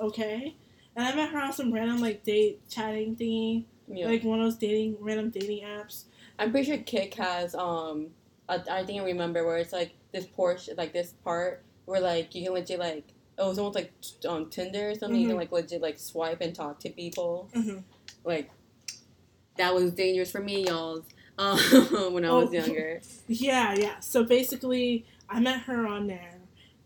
Okay? 0.00 0.54
And 0.96 1.06
I 1.06 1.14
met 1.14 1.30
her 1.30 1.40
on 1.40 1.52
some 1.52 1.72
random 1.72 2.00
like 2.00 2.22
date 2.22 2.60
chatting 2.68 3.16
thingy, 3.16 3.64
Yeah. 3.88 4.06
like 4.06 4.22
one 4.24 4.38
of 4.40 4.44
those 4.46 4.56
dating 4.56 4.96
random 5.00 5.30
dating 5.30 5.64
apps. 5.64 6.04
I'm 6.38 6.50
pretty 6.50 6.66
sure 6.68 6.78
Kik 6.78 7.14
has 7.14 7.54
um 7.54 8.08
a, 8.48 8.62
I 8.70 8.84
think 8.84 9.00
I 9.02 9.04
remember 9.04 9.44
where 9.46 9.56
it's 9.58 9.72
like 9.72 9.92
this 10.12 10.26
portion 10.26 10.74
like 10.76 10.92
this 10.92 11.14
part 11.24 11.62
where 11.86 12.00
like 12.00 12.34
you 12.34 12.44
can 12.44 12.52
legit 12.52 12.78
like 12.78 13.04
it 13.38 13.42
was 13.42 13.58
almost 13.58 13.74
like 13.74 13.92
um 14.28 14.48
Tinder 14.50 14.90
or 14.90 14.94
something. 14.94 15.20
You 15.20 15.26
can 15.28 15.36
Mhm. 15.36 15.40
like 15.40 15.52
legit 15.52 15.82
like 15.82 15.98
swipe 15.98 16.40
and 16.40 16.54
talk 16.54 16.78
to 16.80 16.90
people. 16.90 17.48
Mm-hmm. 17.54 17.78
Like 18.24 18.50
that 19.56 19.74
was 19.74 19.92
dangerous 19.92 20.30
for 20.30 20.40
me, 20.40 20.66
y'all. 20.66 21.04
Um, 21.38 21.58
when 22.12 22.24
I 22.24 22.32
was 22.32 22.48
Oh. 22.50 22.52
younger. 22.52 23.00
Yeah, 23.28 23.74
yeah. 23.74 24.00
So 24.00 24.24
basically, 24.24 25.04
I 25.28 25.40
met 25.40 25.60
her 25.62 25.86
on 25.86 26.06
there, 26.06 26.40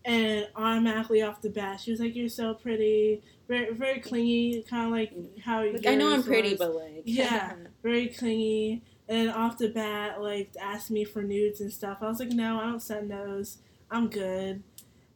and 0.05 0.47
automatically 0.55 1.21
off 1.21 1.41
the 1.41 1.49
bat, 1.49 1.79
she 1.81 1.91
was 1.91 1.99
like, 1.99 2.15
"You're 2.15 2.29
so 2.29 2.53
pretty, 2.55 3.21
very, 3.47 3.73
very 3.73 3.99
clingy, 3.99 4.63
kind 4.67 4.85
of 4.85 4.91
like 4.91 5.13
how 5.43 5.63
Like, 5.65 5.85
I 5.85 5.95
know 5.95 6.11
I'm 6.13 6.23
pretty, 6.23 6.51
was. 6.51 6.59
but 6.59 6.75
like 6.75 7.03
Yeah. 7.05 7.53
very 7.83 8.07
clingy." 8.07 8.81
And 9.07 9.29
off 9.31 9.57
the 9.57 9.69
bat, 9.69 10.21
like 10.21 10.51
asked 10.59 10.91
me 10.91 11.03
for 11.03 11.21
nudes 11.23 11.61
and 11.61 11.71
stuff. 11.73 11.97
I 12.01 12.07
was 12.07 12.19
like, 12.19 12.29
"No, 12.29 12.59
I 12.59 12.65
don't 12.65 12.81
send 12.81 13.09
those. 13.11 13.57
I'm 13.91 14.07
good." 14.07 14.61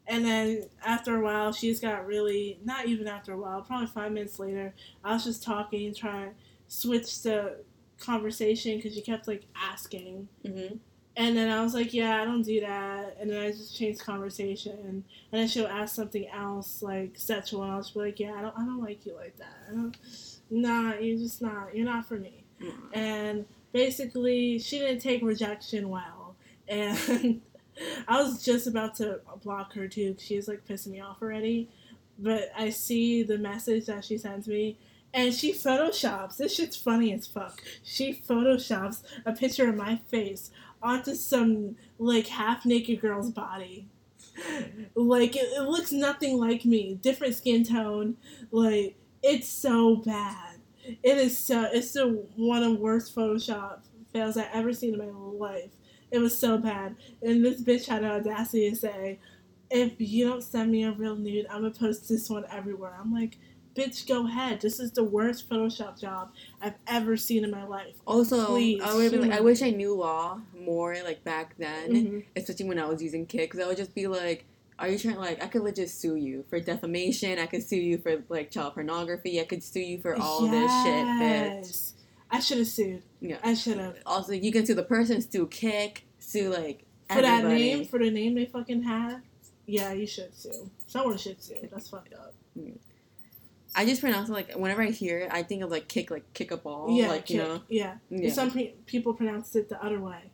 And 0.08 0.26
then 0.26 0.64
after 0.86 1.16
a 1.16 1.22
while, 1.22 1.54
she 1.54 1.70
just 1.70 1.82
got 1.82 2.06
really 2.06 2.60
not 2.64 2.88
even 2.88 3.08
after 3.08 3.34
a 3.34 3.38
while, 3.38 3.62
probably 3.62 3.88
five 3.88 4.12
minutes 4.12 4.38
later, 4.40 4.74
I 5.04 5.14
was 5.14 5.24
just 5.24 5.44
talking, 5.44 5.94
trying 5.94 6.30
to 6.32 6.36
switch 6.68 7.22
the 7.22 7.58
conversation 8.00 8.78
because 8.78 8.94
she 8.96 9.02
kept 9.02 9.28
like 9.28 9.46
asking. 9.56 10.28
hmm 10.46 10.76
And 11.16 11.38
then 11.38 11.50
I 11.50 11.64
was 11.64 11.74
like, 11.74 11.94
yeah, 11.94 12.22
I 12.22 12.26
don't 12.26 12.42
do 12.42 12.60
that. 12.62 13.18
And 13.20 13.30
then 13.30 13.42
I 13.42 13.52
just 13.52 13.78
changed 13.78 14.02
conversation. 14.02 14.74
And 14.84 15.04
then 15.32 15.48
she'll 15.48 15.68
ask 15.68 15.96
something 15.96 16.28
else, 16.30 16.82
like 16.82 17.14
sexual, 17.18 17.64
and 17.64 17.72
I'll 17.72 17.82
just 17.82 17.94
be 17.94 18.00
like, 18.02 18.20
yeah, 18.20 18.34
I 18.34 18.42
don't, 18.42 18.58
I 18.58 18.66
don't 18.66 18.82
like 18.82 19.06
you 19.06 19.16
like 19.16 19.38
that. 19.38 19.56
I 19.70 19.74
don't, 19.74 19.98
nah, 20.50 20.94
you're 20.96 21.18
just 21.18 21.42
not, 21.42 21.76
you're 21.76 21.86
not 21.86 22.06
for 22.08 22.18
me. 22.18 22.44
And 22.94 23.46
basically, 23.72 24.60
she 24.60 24.80
didn't 24.80 25.00
take 25.00 25.22
rejection 25.24 25.90
well. 25.90 26.36
And 26.68 27.42
I 28.08 28.22
was 28.22 28.44
just 28.44 28.68
about 28.68 28.96
to 28.96 29.22
block 29.44 29.74
her 29.74 29.88
too. 29.88 30.16
she 30.20 30.42
like 30.42 30.66
pissing 30.66 30.88
me 30.88 31.02
off 31.02 31.22
already. 31.22 31.70
But 32.20 32.52
I 32.56 32.70
see 32.70 33.24
the 33.24 33.38
message 33.38 33.88
that 33.88 34.06
she 34.06 34.18
sends 34.20 34.48
me, 34.48 34.78
and 35.14 35.34
she 35.34 35.52
photoshops. 35.52 36.38
This 36.38 36.56
shit's 36.56 36.76
funny 36.76 37.12
as 37.14 37.26
fuck. 37.26 37.62
She 37.84 38.14
photoshops 38.14 39.02
a 39.26 39.34
picture 39.34 39.68
of 39.70 39.76
my 39.76 39.98
face 40.10 40.52
onto 40.82 41.16
some 41.16 41.76
like 41.98 42.28
half 42.28 42.66
naked 42.66 43.02
girl's 43.02 43.32
body. 43.32 43.88
Like 44.96 45.36
it, 45.36 45.46
it 45.56 45.70
looks 45.70 45.92
nothing 45.92 46.38
like 46.38 46.66
me. 46.66 47.00
Different 47.02 47.36
skin 47.36 47.64
tone. 47.64 48.18
Like 48.52 48.96
it's 49.22 49.48
so 49.50 49.98
bad. 49.98 50.58
It 50.84 51.18
is 51.18 51.38
so. 51.38 51.70
It's 51.72 51.94
the 51.94 52.08
one 52.36 52.64
of 52.64 52.74
the 52.74 52.80
worst 52.80 53.16
Photoshop 53.16 53.80
fails 54.12 54.38
I've 54.38 54.50
ever 54.54 54.74
seen 54.74 54.94
in 54.94 55.00
my 55.00 55.06
life. 55.48 55.72
It 56.14 56.20
was 56.20 56.38
so 56.38 56.60
bad. 56.60 56.96
And 57.24 57.44
this 57.44 57.62
bitch 57.62 57.88
had 57.88 58.04
the 58.04 58.12
audacity 58.12 58.70
to 58.70 58.76
say, 58.76 59.20
"If 59.72 59.94
you 59.98 60.28
don't 60.28 60.44
send 60.44 60.72
me 60.72 60.84
a 60.84 60.92
real 60.92 61.16
nude, 61.16 61.48
I'm 61.50 61.64
gonna 61.64 61.74
post 61.74 62.08
this 62.08 62.30
one 62.30 62.46
everywhere." 62.52 62.96
I'm 63.00 63.12
like, 63.12 63.40
"Bitch, 63.76 64.08
go 64.08 64.28
ahead. 64.28 64.62
This 64.62 64.80
is 64.80 64.92
the 64.92 65.04
worst 65.04 65.50
Photoshop 65.50 66.00
job 66.00 66.32
I've 66.62 66.76
ever 66.86 67.18
seen 67.18 67.44
in 67.44 67.50
my 67.50 67.66
life." 67.66 67.96
Also, 68.06 68.46
Please, 68.46 68.80
I 68.84 68.94
would 68.94 69.04
have 69.04 69.12
been 69.12 69.22
like, 69.22 69.32
I 69.32 69.42
wish 69.42 69.64
I 69.64 69.72
knew 69.72 69.96
law 69.96 70.40
more 70.56 70.96
like 71.04 71.24
back 71.24 71.56
then, 71.58 71.90
Mhm. 71.92 72.24
especially 72.36 72.68
when 72.68 72.78
I 72.78 72.86
was 72.86 73.02
using 73.02 73.26
Kik. 73.26 73.50
Because 73.50 73.66
I 73.66 73.68
would 73.68 73.78
just 73.78 73.96
be 73.96 74.06
like, 74.06 74.46
"Are 74.78 74.88
you 74.88 75.00
trying 75.00 75.18
like 75.18 75.44
I 75.44 75.48
could 75.48 75.64
legit 75.64 75.90
sue 75.90 76.16
you 76.16 76.46
for 76.48 76.60
defamation? 76.60 77.40
I 77.40 77.48
could 77.48 77.64
sue 77.64 77.78
you 77.78 77.98
for 77.98 78.24
like 78.30 78.52
child 78.52 78.76
pornography. 78.76 79.42
I 79.42 79.46
could 79.46 79.64
sue 79.64 79.80
you 79.80 79.98
for 80.00 80.16
all 80.16 80.42
this 80.42 80.72
shit, 80.84 81.06
bitch." 81.20 81.94
I 82.34 82.40
should 82.40 82.58
have 82.58 82.68
sued. 82.68 83.04
Yeah. 83.22 83.38
I 83.44 83.54
should 83.54 83.78
have. 83.78 83.96
Also, 84.08 84.34
you 84.34 84.52
can 84.52 84.66
sue 84.66 84.74
the 84.74 84.84
person, 84.84 85.22
sue 85.22 85.46
Kik, 85.48 86.04
sue 86.18 86.50
like 86.50 86.84
For 87.10 87.22
that 87.22 87.46
name, 87.46 87.86
for 87.86 88.00
the 88.00 88.10
name 88.10 88.34
they 88.34 88.46
fucking 88.48 88.82
have. 88.84 89.22
Yeah, 89.68 89.94
you 89.94 90.08
should 90.08 90.36
sue. 90.36 90.70
Someone 90.88 91.18
should 91.18 91.42
sue. 91.42 91.56
That's 91.72 91.90
fucked 91.90 92.14
up. 92.16 92.34
I 93.76 93.86
just 93.86 94.02
pronounce 94.02 94.30
it 94.30 94.34
like 94.34 94.54
whenever 94.54 94.82
I 94.82 94.90
hear 94.90 95.20
it, 95.20 95.30
I 95.32 95.44
think 95.44 95.62
of 95.64 95.70
like 95.70 95.88
kick, 95.88 96.10
like 96.10 96.32
kick 96.34 96.50
a 96.52 96.58
ball, 96.58 96.88
yeah, 96.90 97.08
like 97.08 97.30
you 97.30 97.40
kick- 97.40 97.48
know. 97.48 97.62
Yeah. 97.70 97.96
Yeah. 98.10 98.32
Some 98.34 98.52
pe- 98.52 98.74
people 98.88 99.14
pronounce 99.14 99.56
it 99.56 99.70
the 99.70 99.84
other 99.84 100.00
way. 100.00 100.32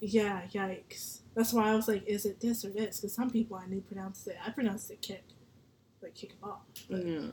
Yeah, 0.00 0.42
yikes. 0.52 1.20
That's 1.34 1.52
why 1.54 1.70
I 1.70 1.74
was 1.74 1.88
like, 1.88 2.06
is 2.06 2.26
it 2.26 2.40
this 2.40 2.64
or 2.66 2.70
this? 2.70 3.00
Because 3.00 3.14
some 3.14 3.30
people 3.30 3.56
I 3.56 3.66
knew 3.66 3.80
pronounced 3.80 4.26
it. 4.28 4.36
I 4.46 4.50
pronounced 4.50 4.90
it 4.90 5.00
kick. 5.00 5.24
Like 6.06 6.14
kick 6.14 6.34
a 6.42 6.46
off. 6.46 6.60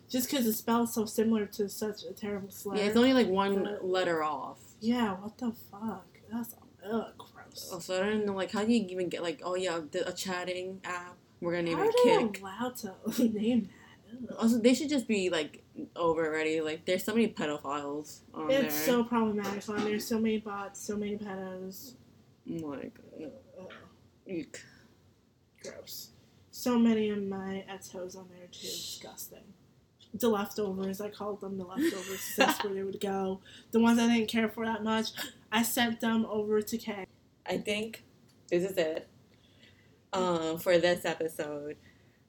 Just 0.09 0.29
because 0.29 0.47
it 0.47 0.53
spells 0.53 0.93
so 0.95 1.05
similar 1.05 1.45
to 1.45 1.69
such 1.69 2.03
a 2.09 2.11
terrible 2.13 2.49
slur. 2.49 2.75
yeah, 2.75 2.83
it's 2.85 2.97
only 2.97 3.13
like 3.13 3.27
one 3.27 3.63
But- 3.63 3.85
letter 3.85 4.23
off. 4.23 4.59
Yeah, 4.79 5.13
what 5.13 5.37
the 5.37 5.51
fuck? 5.71 6.07
That's 6.31 6.55
ugh, 6.91 7.11
gross. 7.17 7.69
Also, 7.71 8.01
I 8.03 8.09
don't 8.09 8.25
know, 8.25 8.33
like, 8.33 8.51
how 8.51 8.65
do 8.65 8.73
you 8.73 8.83
even 8.89 9.09
get 9.09 9.21
like, 9.21 9.41
oh 9.45 9.55
yeah, 9.55 9.79
the, 9.91 10.07
a 10.09 10.11
chatting 10.11 10.81
app? 10.83 11.15
We're 11.39 11.51
gonna 11.51 11.63
name 11.63 11.77
How 11.77 11.83
it 11.83 11.89
are 11.89 12.03
they 12.19 12.27
Kik. 12.27 12.41
allowed 12.41 12.75
to 12.77 12.93
name 13.31 13.69
that? 14.09 14.29
Ugh. 14.31 14.35
Also, 14.39 14.57
they 14.57 14.73
should 14.73 14.89
just 14.89 15.07
be 15.07 15.29
like 15.29 15.63
over 15.95 16.25
already. 16.25 16.59
Like, 16.61 16.85
there's 16.85 17.03
so 17.03 17.13
many 17.13 17.27
pedophiles 17.27 18.21
on 18.33 18.49
It's 18.49 18.75
there. 18.85 18.95
so 18.95 19.03
problematic 19.03 19.69
on 19.69 19.83
there. 19.85 19.99
So 19.99 20.19
many 20.19 20.39
bots, 20.39 20.81
so 20.81 20.97
many 20.97 21.15
pedos. 21.17 21.93
Oh 22.49 22.67
like, 22.67 22.97
no, 23.19 23.31
eek. 24.27 24.59
gross. 25.61 26.09
So 26.55 26.77
many 26.77 27.09
of 27.09 27.23
my 27.23 27.65
etos 27.67 28.15
on 28.15 28.27
there 28.29 28.45
too. 28.51 28.67
Disgusting. 28.67 29.39
The 30.13 30.29
leftovers, 30.29 31.01
I 31.01 31.09
called 31.09 31.41
them 31.41 31.57
the 31.57 31.63
leftovers. 31.65 32.35
That's 32.37 32.63
where 32.63 32.75
they 32.75 32.83
would 32.83 32.99
go. 32.99 33.41
The 33.71 33.79
ones 33.79 33.97
I 33.97 34.07
didn't 34.07 34.27
care 34.29 34.47
for 34.47 34.63
that 34.63 34.83
much, 34.83 35.07
I 35.51 35.63
sent 35.63 35.99
them 35.99 36.27
over 36.29 36.61
to 36.61 36.77
Kay. 36.77 37.07
I 37.47 37.57
think 37.57 38.03
this 38.49 38.69
is 38.69 38.77
it. 38.77 39.07
Um, 40.13 40.59
for 40.59 40.77
this 40.77 41.05
episode. 41.05 41.75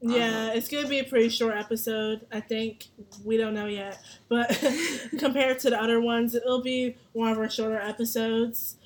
Yeah, 0.01 0.47
Uh-huh. 0.47 0.53
it's 0.55 0.69
gonna 0.69 0.89
be 0.89 1.01
a 1.01 1.05
pretty 1.05 1.29
short 1.29 1.55
episode. 1.55 2.27
I 2.33 2.41
think 2.41 2.87
we 3.27 3.37
don't 3.37 3.53
know 3.53 3.67
yet, 3.67 3.99
but 4.31 4.49
compared 5.19 5.59
to 5.61 5.71
the 5.71 5.79
other 5.81 6.01
ones, 6.01 6.35
it'll 6.35 6.63
be 6.63 6.97
one 7.13 7.31
of 7.31 7.37
our 7.37 7.51
shorter 7.51 7.79
episodes. 7.79 8.77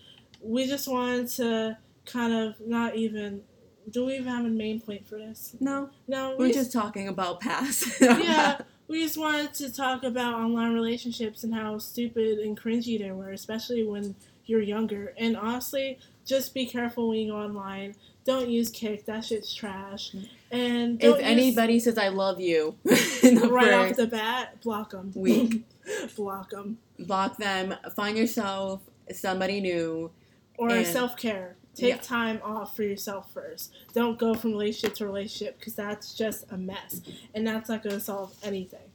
We 0.42 0.66
just 0.66 0.88
wanted 0.88 1.29
to 1.37 1.79
kind 2.07 2.33
of 2.35 2.61
not 2.66 2.96
even. 2.96 3.42
Do 3.90 4.07
we 4.07 4.14
even 4.14 4.29
have 4.29 4.44
a 4.44 4.48
main 4.48 4.81
point 4.81 5.07
for 5.07 5.16
this? 5.16 5.55
No, 5.61 5.90
No, 6.07 6.37
we're 6.38 6.46
we 6.46 6.53
just 6.53 6.72
talking 6.72 7.09
about 7.09 7.40
past. 7.40 7.87
yeah, 8.01 8.61
we 8.87 9.03
just 9.03 9.16
wanted 9.18 9.55
to 9.55 9.72
talk 9.72 10.03
about 10.05 10.35
online 10.35 10.74
relationships 10.74 11.44
and 11.44 11.55
how 11.55 11.79
stupid 11.79 12.38
and 12.38 12.59
cringy 12.61 12.98
they 12.98 13.11
were, 13.12 13.31
especially 13.31 13.85
when 13.85 14.14
you're 14.46 14.62
younger. 14.62 15.14
And 15.16 15.37
honestly, 15.37 15.98
just 16.24 16.55
be 16.55 16.66
careful 16.66 17.09
when 17.09 17.18
you 17.18 17.31
go 17.33 17.37
online. 17.38 17.94
Don't 18.24 18.48
use 18.48 18.70
Kik. 18.70 19.07
That 19.07 19.24
shit's 19.24 19.55
trash. 19.55 20.12
Mm. 20.12 20.29
And 20.51 21.03
if 21.03 21.16
use- 21.16 21.22
anybody 21.22 21.81
says 21.81 21.98
I 21.98 22.09
love 22.09 22.40
you 22.40 22.77
right 22.85 23.72
off 23.72 23.96
the 23.96 24.07
bat, 24.11 24.61
block 24.62 24.90
them. 24.90 25.12
week, 25.14 25.64
block 26.16 26.51
them. 26.51 26.79
block 26.98 27.37
them. 27.37 27.74
Find 27.94 28.16
yourself 28.16 28.81
somebody 29.12 29.61
new. 29.61 30.11
Or 30.57 30.85
self 30.85 31.16
care. 31.16 31.57
Take 31.79 31.88
Yeah. 31.91 31.97
time 31.99 32.41
off 32.43 32.75
for 32.75 32.83
yourself 32.83 33.33
first. 33.33 33.73
Don't 33.93 34.19
go 34.19 34.35
from 34.35 34.51
relationship 34.51 34.97
to 34.97 35.07
relationship 35.07 35.59
because 35.59 35.77
that's 35.77 36.12
just 36.12 36.45
a 36.51 36.57
mess. 36.57 37.01
And 37.35 37.47
that's 37.47 37.69
not 37.69 37.85
going 37.85 37.95
to 37.95 38.01
solve 38.01 38.37
anything. 38.43 38.91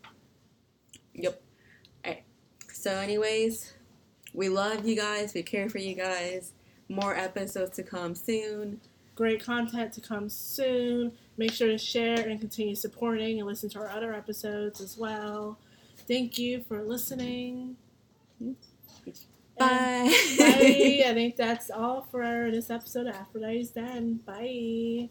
Yep. 1.13 1.41
Alright. 2.05 2.23
So, 2.73 2.91
anyways, 2.91 3.71
we 4.33 4.49
love 4.49 4.85
you 4.85 4.97
guys. 4.97 5.33
We 5.33 5.43
care 5.43 5.69
for 5.69 5.77
you 5.77 5.95
guys. 5.95 6.51
More 6.89 7.15
episodes 7.15 7.77
to 7.77 7.83
come 7.83 8.15
soon. 8.15 8.81
Great 9.15 9.41
content 9.41 9.93
to 9.93 10.01
come 10.01 10.27
soon. 10.27 11.13
Make 11.37 11.53
sure 11.53 11.69
to 11.69 11.77
share 11.77 12.19
and 12.27 12.37
continue 12.37 12.75
supporting 12.75 13.39
and 13.39 13.47
listen 13.47 13.69
to 13.69 13.79
our 13.79 13.89
other 13.89 14.13
episodes 14.13 14.81
as 14.81 14.97
well. 14.97 15.57
Thank 16.05 16.37
you 16.37 16.65
for 16.67 16.83
listening. 16.83 17.77
Mm-hmm. 18.43 18.53
Bye. 19.57 20.13
Bye. 20.37 21.03
I 21.07 21.13
think 21.13 21.35
that's 21.35 21.69
all 21.69 22.07
for 22.11 22.49
this 22.51 22.69
episode 22.69 23.07
of 23.07 23.15
Aphrodite's 23.15 23.69
Den. 23.69 24.19
Bye. 24.25 25.09